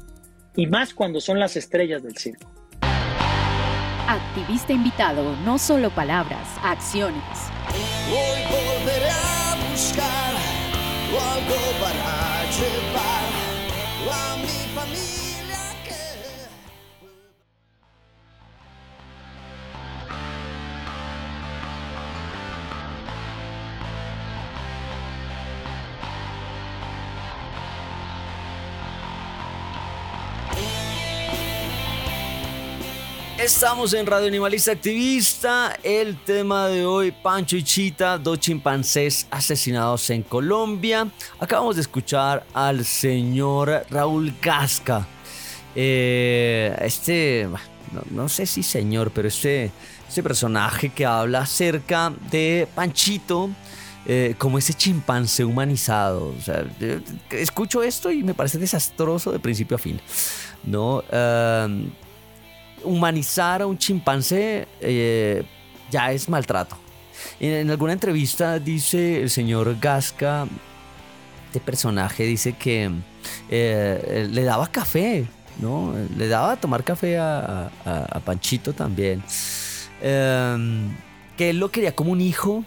[0.56, 2.52] y más cuando son las estrellas del circo.
[4.08, 7.24] Activista invitado, no solo palabras, acciones.
[8.10, 10.27] Hoy volveré a buscar
[11.38, 13.17] algo para llevar a
[33.48, 35.80] Estamos en Radio Animalista Activista.
[35.82, 41.10] El tema de hoy, Pancho y Chita, dos chimpancés asesinados en Colombia.
[41.40, 45.08] Acabamos de escuchar al señor Raúl Gasca.
[45.74, 47.48] Eh, este,
[48.12, 49.72] no, sé si señor, pero este,
[50.10, 53.50] este personaje que habla acerca de Panchito,
[54.06, 56.36] eh, como ese chimpancé humanizado.
[57.30, 60.02] Escucho esto y me parece desastroso de principio a fin.
[60.66, 61.02] ¿no?
[61.10, 61.90] Em,
[62.84, 65.44] humanizar a un chimpancé eh,
[65.90, 66.78] ya es maltrato.
[67.40, 70.48] En, alguna entrevista dice el señor Gasca,
[71.48, 72.92] este personaje dice que
[73.50, 75.26] eh, le daba café,
[75.60, 75.94] ¿no?
[76.18, 77.72] Le daba a tomar café a,
[78.26, 79.24] Panchito también.
[80.02, 80.96] Em,
[81.36, 82.64] que él lo quería como un hijo.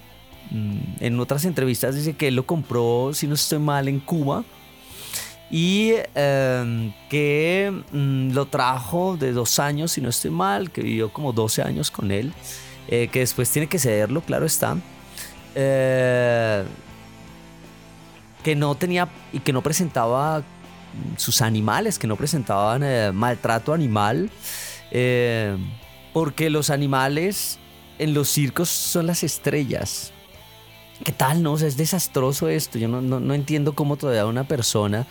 [0.51, 4.45] Mm, en otras entrevistas dice que él lo compró, si no estoy mal, en Cuba
[5.51, 11.13] y em, que mm, lo trajo de dos años, si no estoy mal, que vivió
[11.13, 12.33] como 12 años con él,
[12.87, 14.77] eh, que después tiene que cederlo, claro está,
[15.57, 16.65] eh,
[18.45, 20.43] que no tenía y que no presentaba
[21.17, 24.31] sus animales, que no presentaban eh, maltrato animal,
[26.13, 27.59] porque los animales
[27.99, 30.13] en los circos son las estrellas.
[31.05, 31.57] ¿Qué tal, no?
[31.57, 32.79] es desastroso esto.
[32.79, 35.07] Yo no, no, no entiendo cómo todavía una persona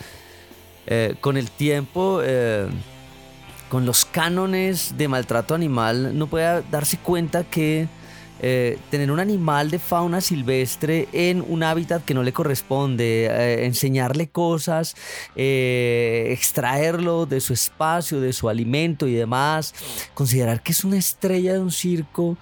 [0.91, 2.67] eh, con el tiempo, eh,
[3.69, 7.87] con los cánones de maltrato animal, no puede darse cuenta que
[8.41, 14.29] eh, tener un animal de fauna silvestre en un hábitat que no le corresponde, enseñarle
[14.29, 14.95] cosas,
[15.35, 19.75] extraerlo de su espacio, de su alimento y demás,
[20.15, 22.35] considerar que es una estrella de un circo,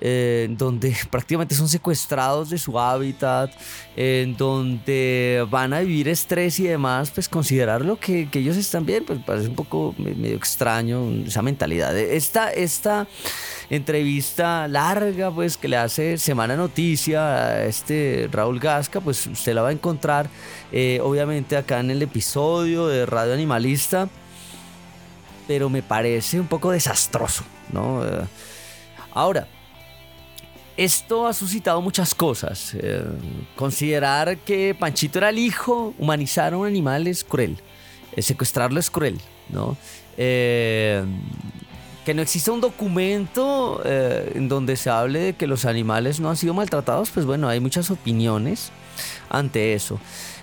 [0.00, 3.50] en donde prácticamente son secuestrados de su hábitat,
[3.96, 9.04] en donde van a vivir estrés y demás, pues considerarlo que, que ellos están bien,
[9.04, 11.96] pues parece un poco medio extraño esa mentalidad.
[11.98, 13.06] Esta, esta
[13.70, 19.62] entrevista larga, pues que le hace Semana Noticia a este Raúl Gasca, pues usted la
[19.62, 20.28] va a encontrar
[20.72, 24.08] eh, obviamente acá en el episodio de Radio Animalista,
[25.46, 28.04] pero me parece un poco desastroso, ¿no?
[28.04, 28.20] Eh,
[29.12, 29.48] ahora,
[30.78, 32.72] esto ha suscitado muchas cosas.
[32.74, 33.02] Eh,
[33.56, 37.58] considerar que Panchito era el hijo, humanizar a un animal es cruel.
[38.14, 39.76] Eh, secuestrarlo es cruel, ¿no?
[40.16, 41.04] Eh,
[42.04, 46.38] que no exista un documento en donde se hable de que los animales no han
[46.38, 48.70] sido maltratados, pues bueno, hay muchas opiniones
[49.28, 50.00] ante eso.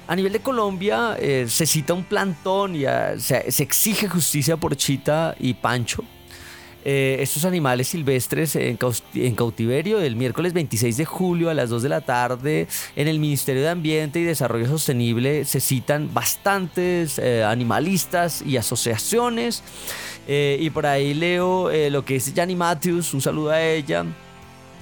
[0.08, 1.18] A nivel de Colombia
[1.48, 2.84] se cita un plantón y
[3.18, 6.04] se, se exige justicia por Chita y Pancho
[6.88, 11.90] eh, estos animales silvestres en, cautiverio el miércoles 26 de julio a las 2 de
[11.90, 18.44] la tarde en el Ministerio de Ambiente y Desarrollo Sostenible se citan bastantes eh, animalistas
[18.46, 19.64] y asociaciones.
[20.28, 24.06] Eh, y por ahí leo lo que dice Janny Matthews, un saludo a ella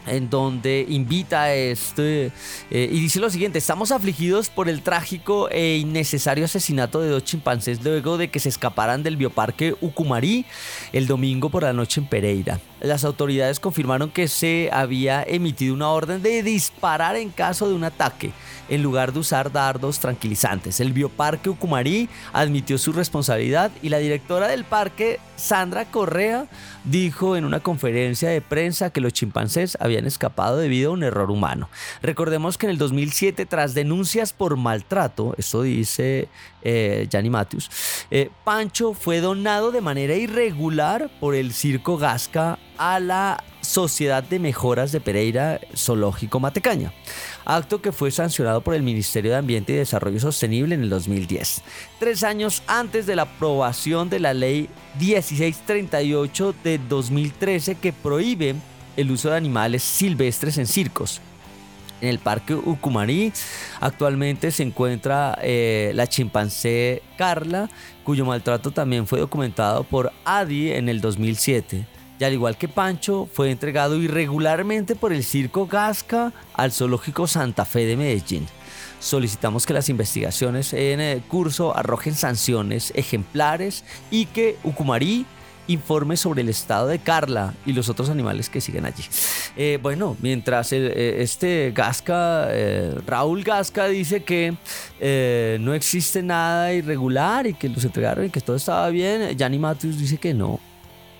[0.07, 2.31] en donde invita a este
[2.71, 7.23] eh, y dice lo siguiente, estamos afligidos por el trágico e innecesario asesinato de dos
[7.23, 10.45] chimpancés luego de que se escaparan del bioparque Ucumarí
[10.91, 12.59] el domingo por la noche en Pereira.
[12.83, 17.85] Las autoridades confirmaron que se había emitido una orden de disparar en caso de un
[17.85, 18.33] ataque
[18.69, 20.79] en lugar de usar dardos tranquilizantes.
[20.79, 26.47] El bioparque Ucumarí admitió su responsabilidad y la directora del parque, Sandra Correa,
[26.83, 31.31] dijo en una conferencia de prensa que los chimpancés habían escapado debido a un error
[31.31, 31.69] humano.
[32.01, 36.27] Recordemos que en el 2007, tras denuncias por maltrato, eso dice
[36.63, 37.69] eh, Matthews,
[38.11, 44.39] eh, Pancho fue donado de manera irregular por el Circo Gasca a la Sociedad de
[44.39, 46.91] Mejoras de Pereira Zoológico Matecaña,
[47.45, 51.61] acto que fue sancionado por el Ministerio de Ambiente y Desarrollo Sostenible en el 2010,
[51.97, 54.67] tres años antes de la aprobación de la ley
[54.99, 58.55] 1638 de 2013 que prohíbe
[58.97, 61.21] el uso de animales silvestres en circos.
[62.01, 63.31] En el parque Ucumarí
[63.79, 67.69] actualmente se encuentra eh, la chimpancé Carla,
[68.03, 73.51] cuyo maltrato también fue documentado por ADI en el 2007 al igual que Pancho, fue
[73.51, 78.45] entregado irregularmente por el Circo Gasca al Zoológico Santa Fe de Medellín.
[78.99, 85.25] Solicitamos que las investigaciones en el curso arrojen sanciones ejemplares y que Ucumarí
[85.67, 89.03] informe sobre el estado de Carla y los otros animales que siguen allí.
[89.55, 94.55] Eh, bueno, mientras eh, este Gasca, eh, Raúl Gasca dice que
[95.59, 99.97] no existe nada irregular y que los entregaron y que todo estaba bien, Yanni Matthews
[99.97, 100.59] dice que no,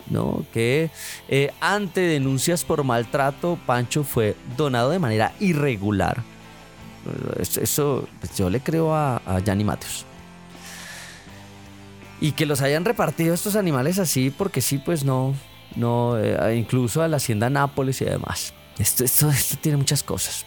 [0.10, 0.46] ¿no?
[0.54, 0.90] que
[1.28, 6.24] eh, ante denuncias por maltrato, Pancho fue donado de manera irregular.
[7.38, 9.66] Eso, pues, yo le creo a, a Gianni.
[12.22, 15.34] Y que los hayan repartido estos animales así, porque sí, pues no,
[15.76, 18.54] no, eh, incluso a la hacienda Nápoles y demás.
[18.80, 20.46] esto, esto tiene muchas cosas.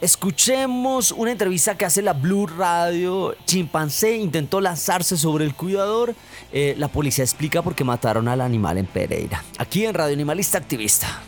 [0.00, 3.34] Escuchemos una entrevista que hace la Blue Radio.
[3.46, 6.14] Chimpancé intentó lanzarse sobre el cuidador.
[6.52, 9.42] Eh, la policía explica por qué mataron al animal en Pereira.
[9.58, 11.22] Aquí en Radio Animalista Activista.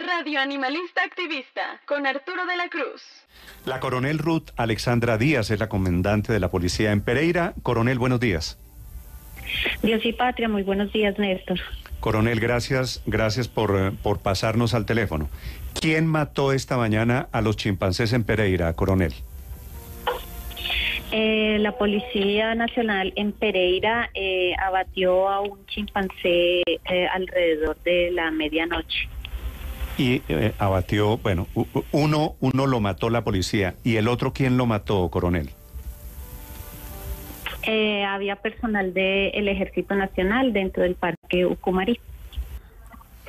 [0.00, 3.02] Radio Animalista Activista con Arturo de la Cruz.
[3.64, 7.54] La coronel Ruth Alexandra Díaz es la comandante de la policía en Pereira.
[7.62, 8.58] Coronel, buenos días.
[9.82, 11.60] Dios y patria, muy buenos días, Néstor.
[12.00, 15.28] Coronel, gracias, gracias por, eh, por pasarnos al teléfono.
[15.80, 19.14] ¿Quién mató esta mañana a los chimpancés en Pereira, coronel?
[21.10, 26.62] Eh, la Policía Nacional en Pereira eh, abatió a un chimpancé
[27.12, 29.08] alrededor de la medianoche.
[29.96, 30.22] Y
[30.58, 31.46] abatió, bueno,
[31.92, 33.74] uno, uno lo mató la policía.
[33.82, 35.50] ¿Y el otro quién lo mató, coronel?
[37.68, 42.00] eh, había personal del Ejército Nacional dentro del Parque Ucumarí.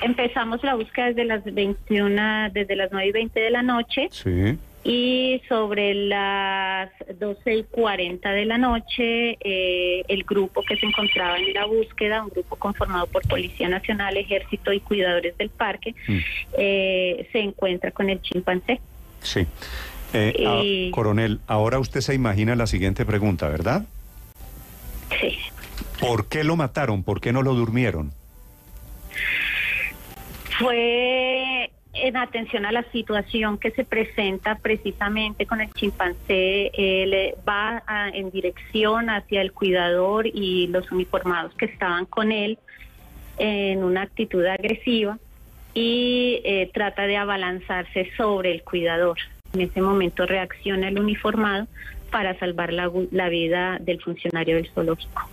[0.02, 4.08] Empezamos la búsqueda desde las 21, desde las 9 y 20 de la noche.
[4.12, 4.58] Sí.
[4.84, 6.90] Y sobre las
[7.20, 12.24] 12 y 40 de la noche, eh, el grupo que se encontraba en la búsqueda,
[12.24, 16.18] un grupo conformado por Policía Nacional, Ejército y cuidadores del parque, mm.
[16.58, 18.80] eh, se encuentra con el chimpancé.
[19.22, 19.46] Sí.
[20.14, 23.86] Eh, ah, coronel, ahora usted se imagina la siguiente pregunta, ¿verdad?
[25.20, 25.38] Sí.
[26.00, 27.04] ¿Por qué lo mataron?
[27.04, 28.14] ¿Por qué no lo durmieron?
[30.60, 37.82] Fue en atención a la situación que se presenta precisamente con el chimpancé, él va
[38.14, 42.60] en dirección hacia el cuidador y los uniformados que estaban con él
[43.38, 45.18] en una actitud agresiva
[45.74, 49.18] y eh, trata de abalanzarse sobre el cuidador.
[49.54, 51.68] En ese momento reacciona el uniformado
[52.12, 55.30] para salvar la, la vida del funcionario del zoológico.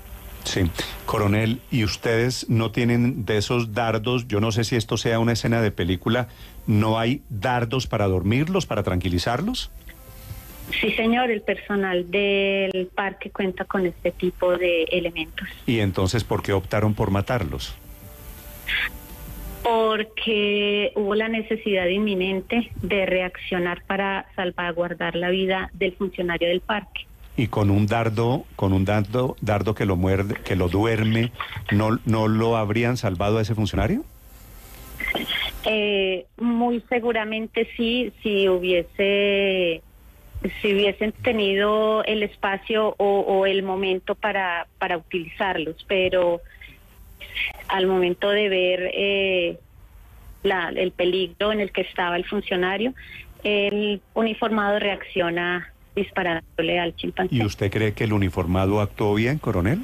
[0.47, 0.63] Sí,
[1.07, 4.29] coronel, ¿y ustedes no tienen de esos dardos?
[4.29, 6.29] Yo no sé si esto sea una escena de película.
[6.69, 9.73] ¿No hay dardos para dormirlos, para tranquilizarlos?
[10.81, 15.49] Sí, señor, el personal del parque cuenta con este tipo de elementos.
[15.67, 17.75] ¿Y entonces por qué optaron por matarlos?
[19.67, 27.06] porque hubo la necesidad inminente de reaccionar para salvaguardar la vida del funcionario del parque.
[27.37, 31.33] Y con un dardo, con un dardo, dardo que lo muerde, que lo duerme,
[31.71, 34.05] ¿no, no lo habrían salvado a ese funcionario?
[35.65, 39.83] Eh, muy seguramente sí, si hubiese
[40.63, 46.41] si hubiesen tenido el espacio o, o el momento para, para utilizarlos, pero
[47.69, 49.59] al momento de ver eh,
[50.45, 52.95] la- el peligro en el que estaba el funcionario,
[53.43, 57.35] el uniformado reacciona disparándole al chimpancé.
[57.35, 59.81] ¿Y usted cree que el uniformado actuó bien, coronel?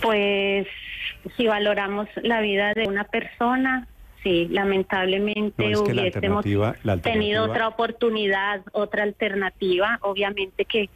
[0.00, 0.66] Pues
[1.36, 3.88] si valoramos la vida de una persona,
[4.22, 6.44] sí, lamentablemente No, hubiésemos
[7.02, 10.88] tenido otra oportunidad, otra alternativa, obviamente que,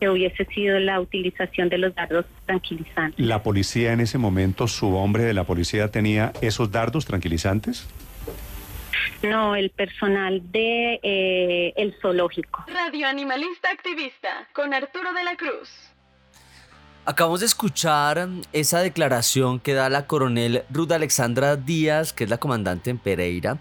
[0.00, 3.24] que hubiese sido la utilización de los dardos tranquilizantes.
[3.24, 7.86] ¿La policía en ese momento, su hombre de la policía, tenía esos dardos tranquilizantes?
[9.22, 12.64] No, el personal de eh, el zoológico.
[12.66, 15.70] Radio Animalista Activista con Arturo de la Cruz.
[17.08, 22.38] Acabamos de escuchar esa declaración que da la coronel Ruth Alexandra Díaz, que es la
[22.38, 23.58] comandante en Pereira,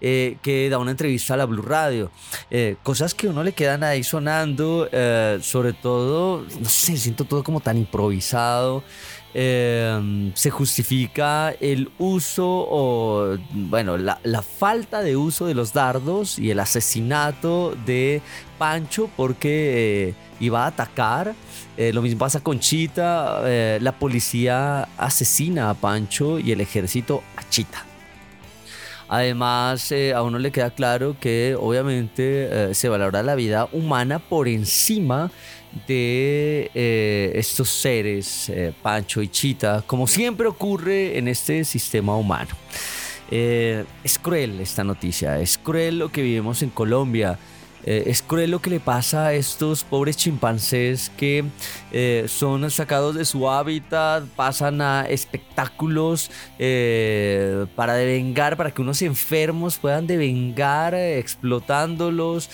[0.00, 2.10] eh, que da una entrevista a la Blue Radio.
[2.50, 7.24] Eh, cosas que a uno le quedan ahí sonando, eh, sobre todo, no sé, siento
[7.26, 8.82] todo como tan improvisado.
[9.38, 16.50] Eh, se justifica el uso o, bueno, la, falta de uso de los dardos y
[16.50, 18.22] el asesinato de
[18.56, 21.34] Pancho porque eh, iba a atacar.
[21.76, 23.42] Eh, lo mismo pasa con Chita.
[23.44, 27.84] eh, la policía asesina a Pancho y el ejército a Chita.
[29.06, 35.30] Además, a uno le queda claro que obviamente se valora la vida humana por encima
[35.86, 42.50] de eh, estos seres, eh, Pancho y Chita, como siempre ocurre en este sistema humano.
[43.30, 47.38] Eh, es cruel esta noticia, es cruel lo que vivimos en Colombia.
[47.84, 51.44] Es cruel lo que le pasa a estos pobres chimpancés que
[51.92, 59.02] eh, son sacados de su hábitat, pasan a espectáculos eh, para devengar, para que unos
[59.02, 62.50] enfermos puedan devengar eh, explotándolos,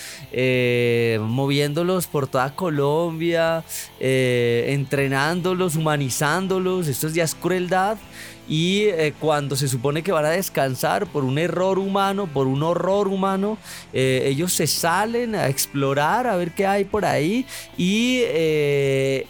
[1.19, 3.63] moviéndolos por toda Colombia,
[3.99, 6.87] entrenándolos, humanizándolos.
[6.87, 7.97] Esto es ya es crueldad.
[8.45, 8.87] Y
[9.21, 13.57] cuando se supone que van a descansar por un error humano, por un horror humano,
[13.93, 17.45] ellos se salen a explorar, a ver qué hay por ahí.
[17.77, 18.23] Y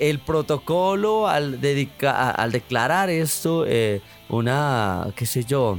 [0.10, 5.78] el protocolo al, dedica- al declarar esto, eh, una, qué sé yo,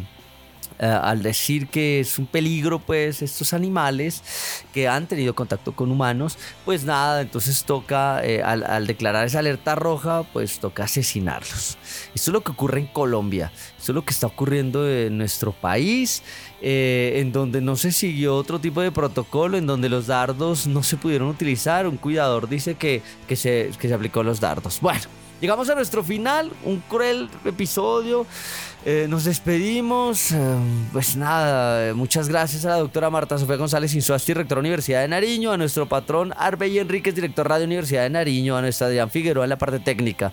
[0.78, 5.92] eh, al decir que es un peligro, pues estos animales que han tenido contacto con
[5.92, 11.78] humanos, pues nada, entonces toca, eh, al, declarar esa alerta roja, pues toca asesinarlos.
[12.14, 15.52] Esto es lo que ocurre en Colombia, esto es lo que está ocurriendo en nuestro
[15.52, 16.24] país,
[16.60, 20.82] eh, en donde no se siguió otro tipo de protocolo, en donde los dardos no
[20.82, 24.80] se pudieron utilizar, un cuidador dice que, que, se, que se aplicó los dardos.
[24.80, 25.02] Bueno.
[25.40, 28.24] Llegamos a nuestro final, un cruel episodio.
[28.86, 30.32] Eh, nos despedimos.
[30.32, 30.58] eh,
[30.92, 35.08] pues nada, eh, muchas gracias a la doctora Marta Sofía González Insuasti, rectora Universidad de
[35.08, 39.44] Nariño, a nuestro patrón Arbey Enríquez, director Radio Universidad de Nariño, a nuestra Adrián Figueroa
[39.44, 40.32] en la parte técnica.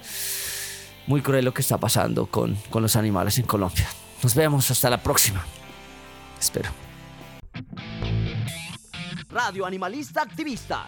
[1.07, 3.87] Muy cruel lo que está pasando con, con los animales en Colombia.
[4.21, 5.45] Nos vemos, hasta la próxima.
[6.39, 6.69] Espero.
[9.29, 10.87] Radio Animalista Activista.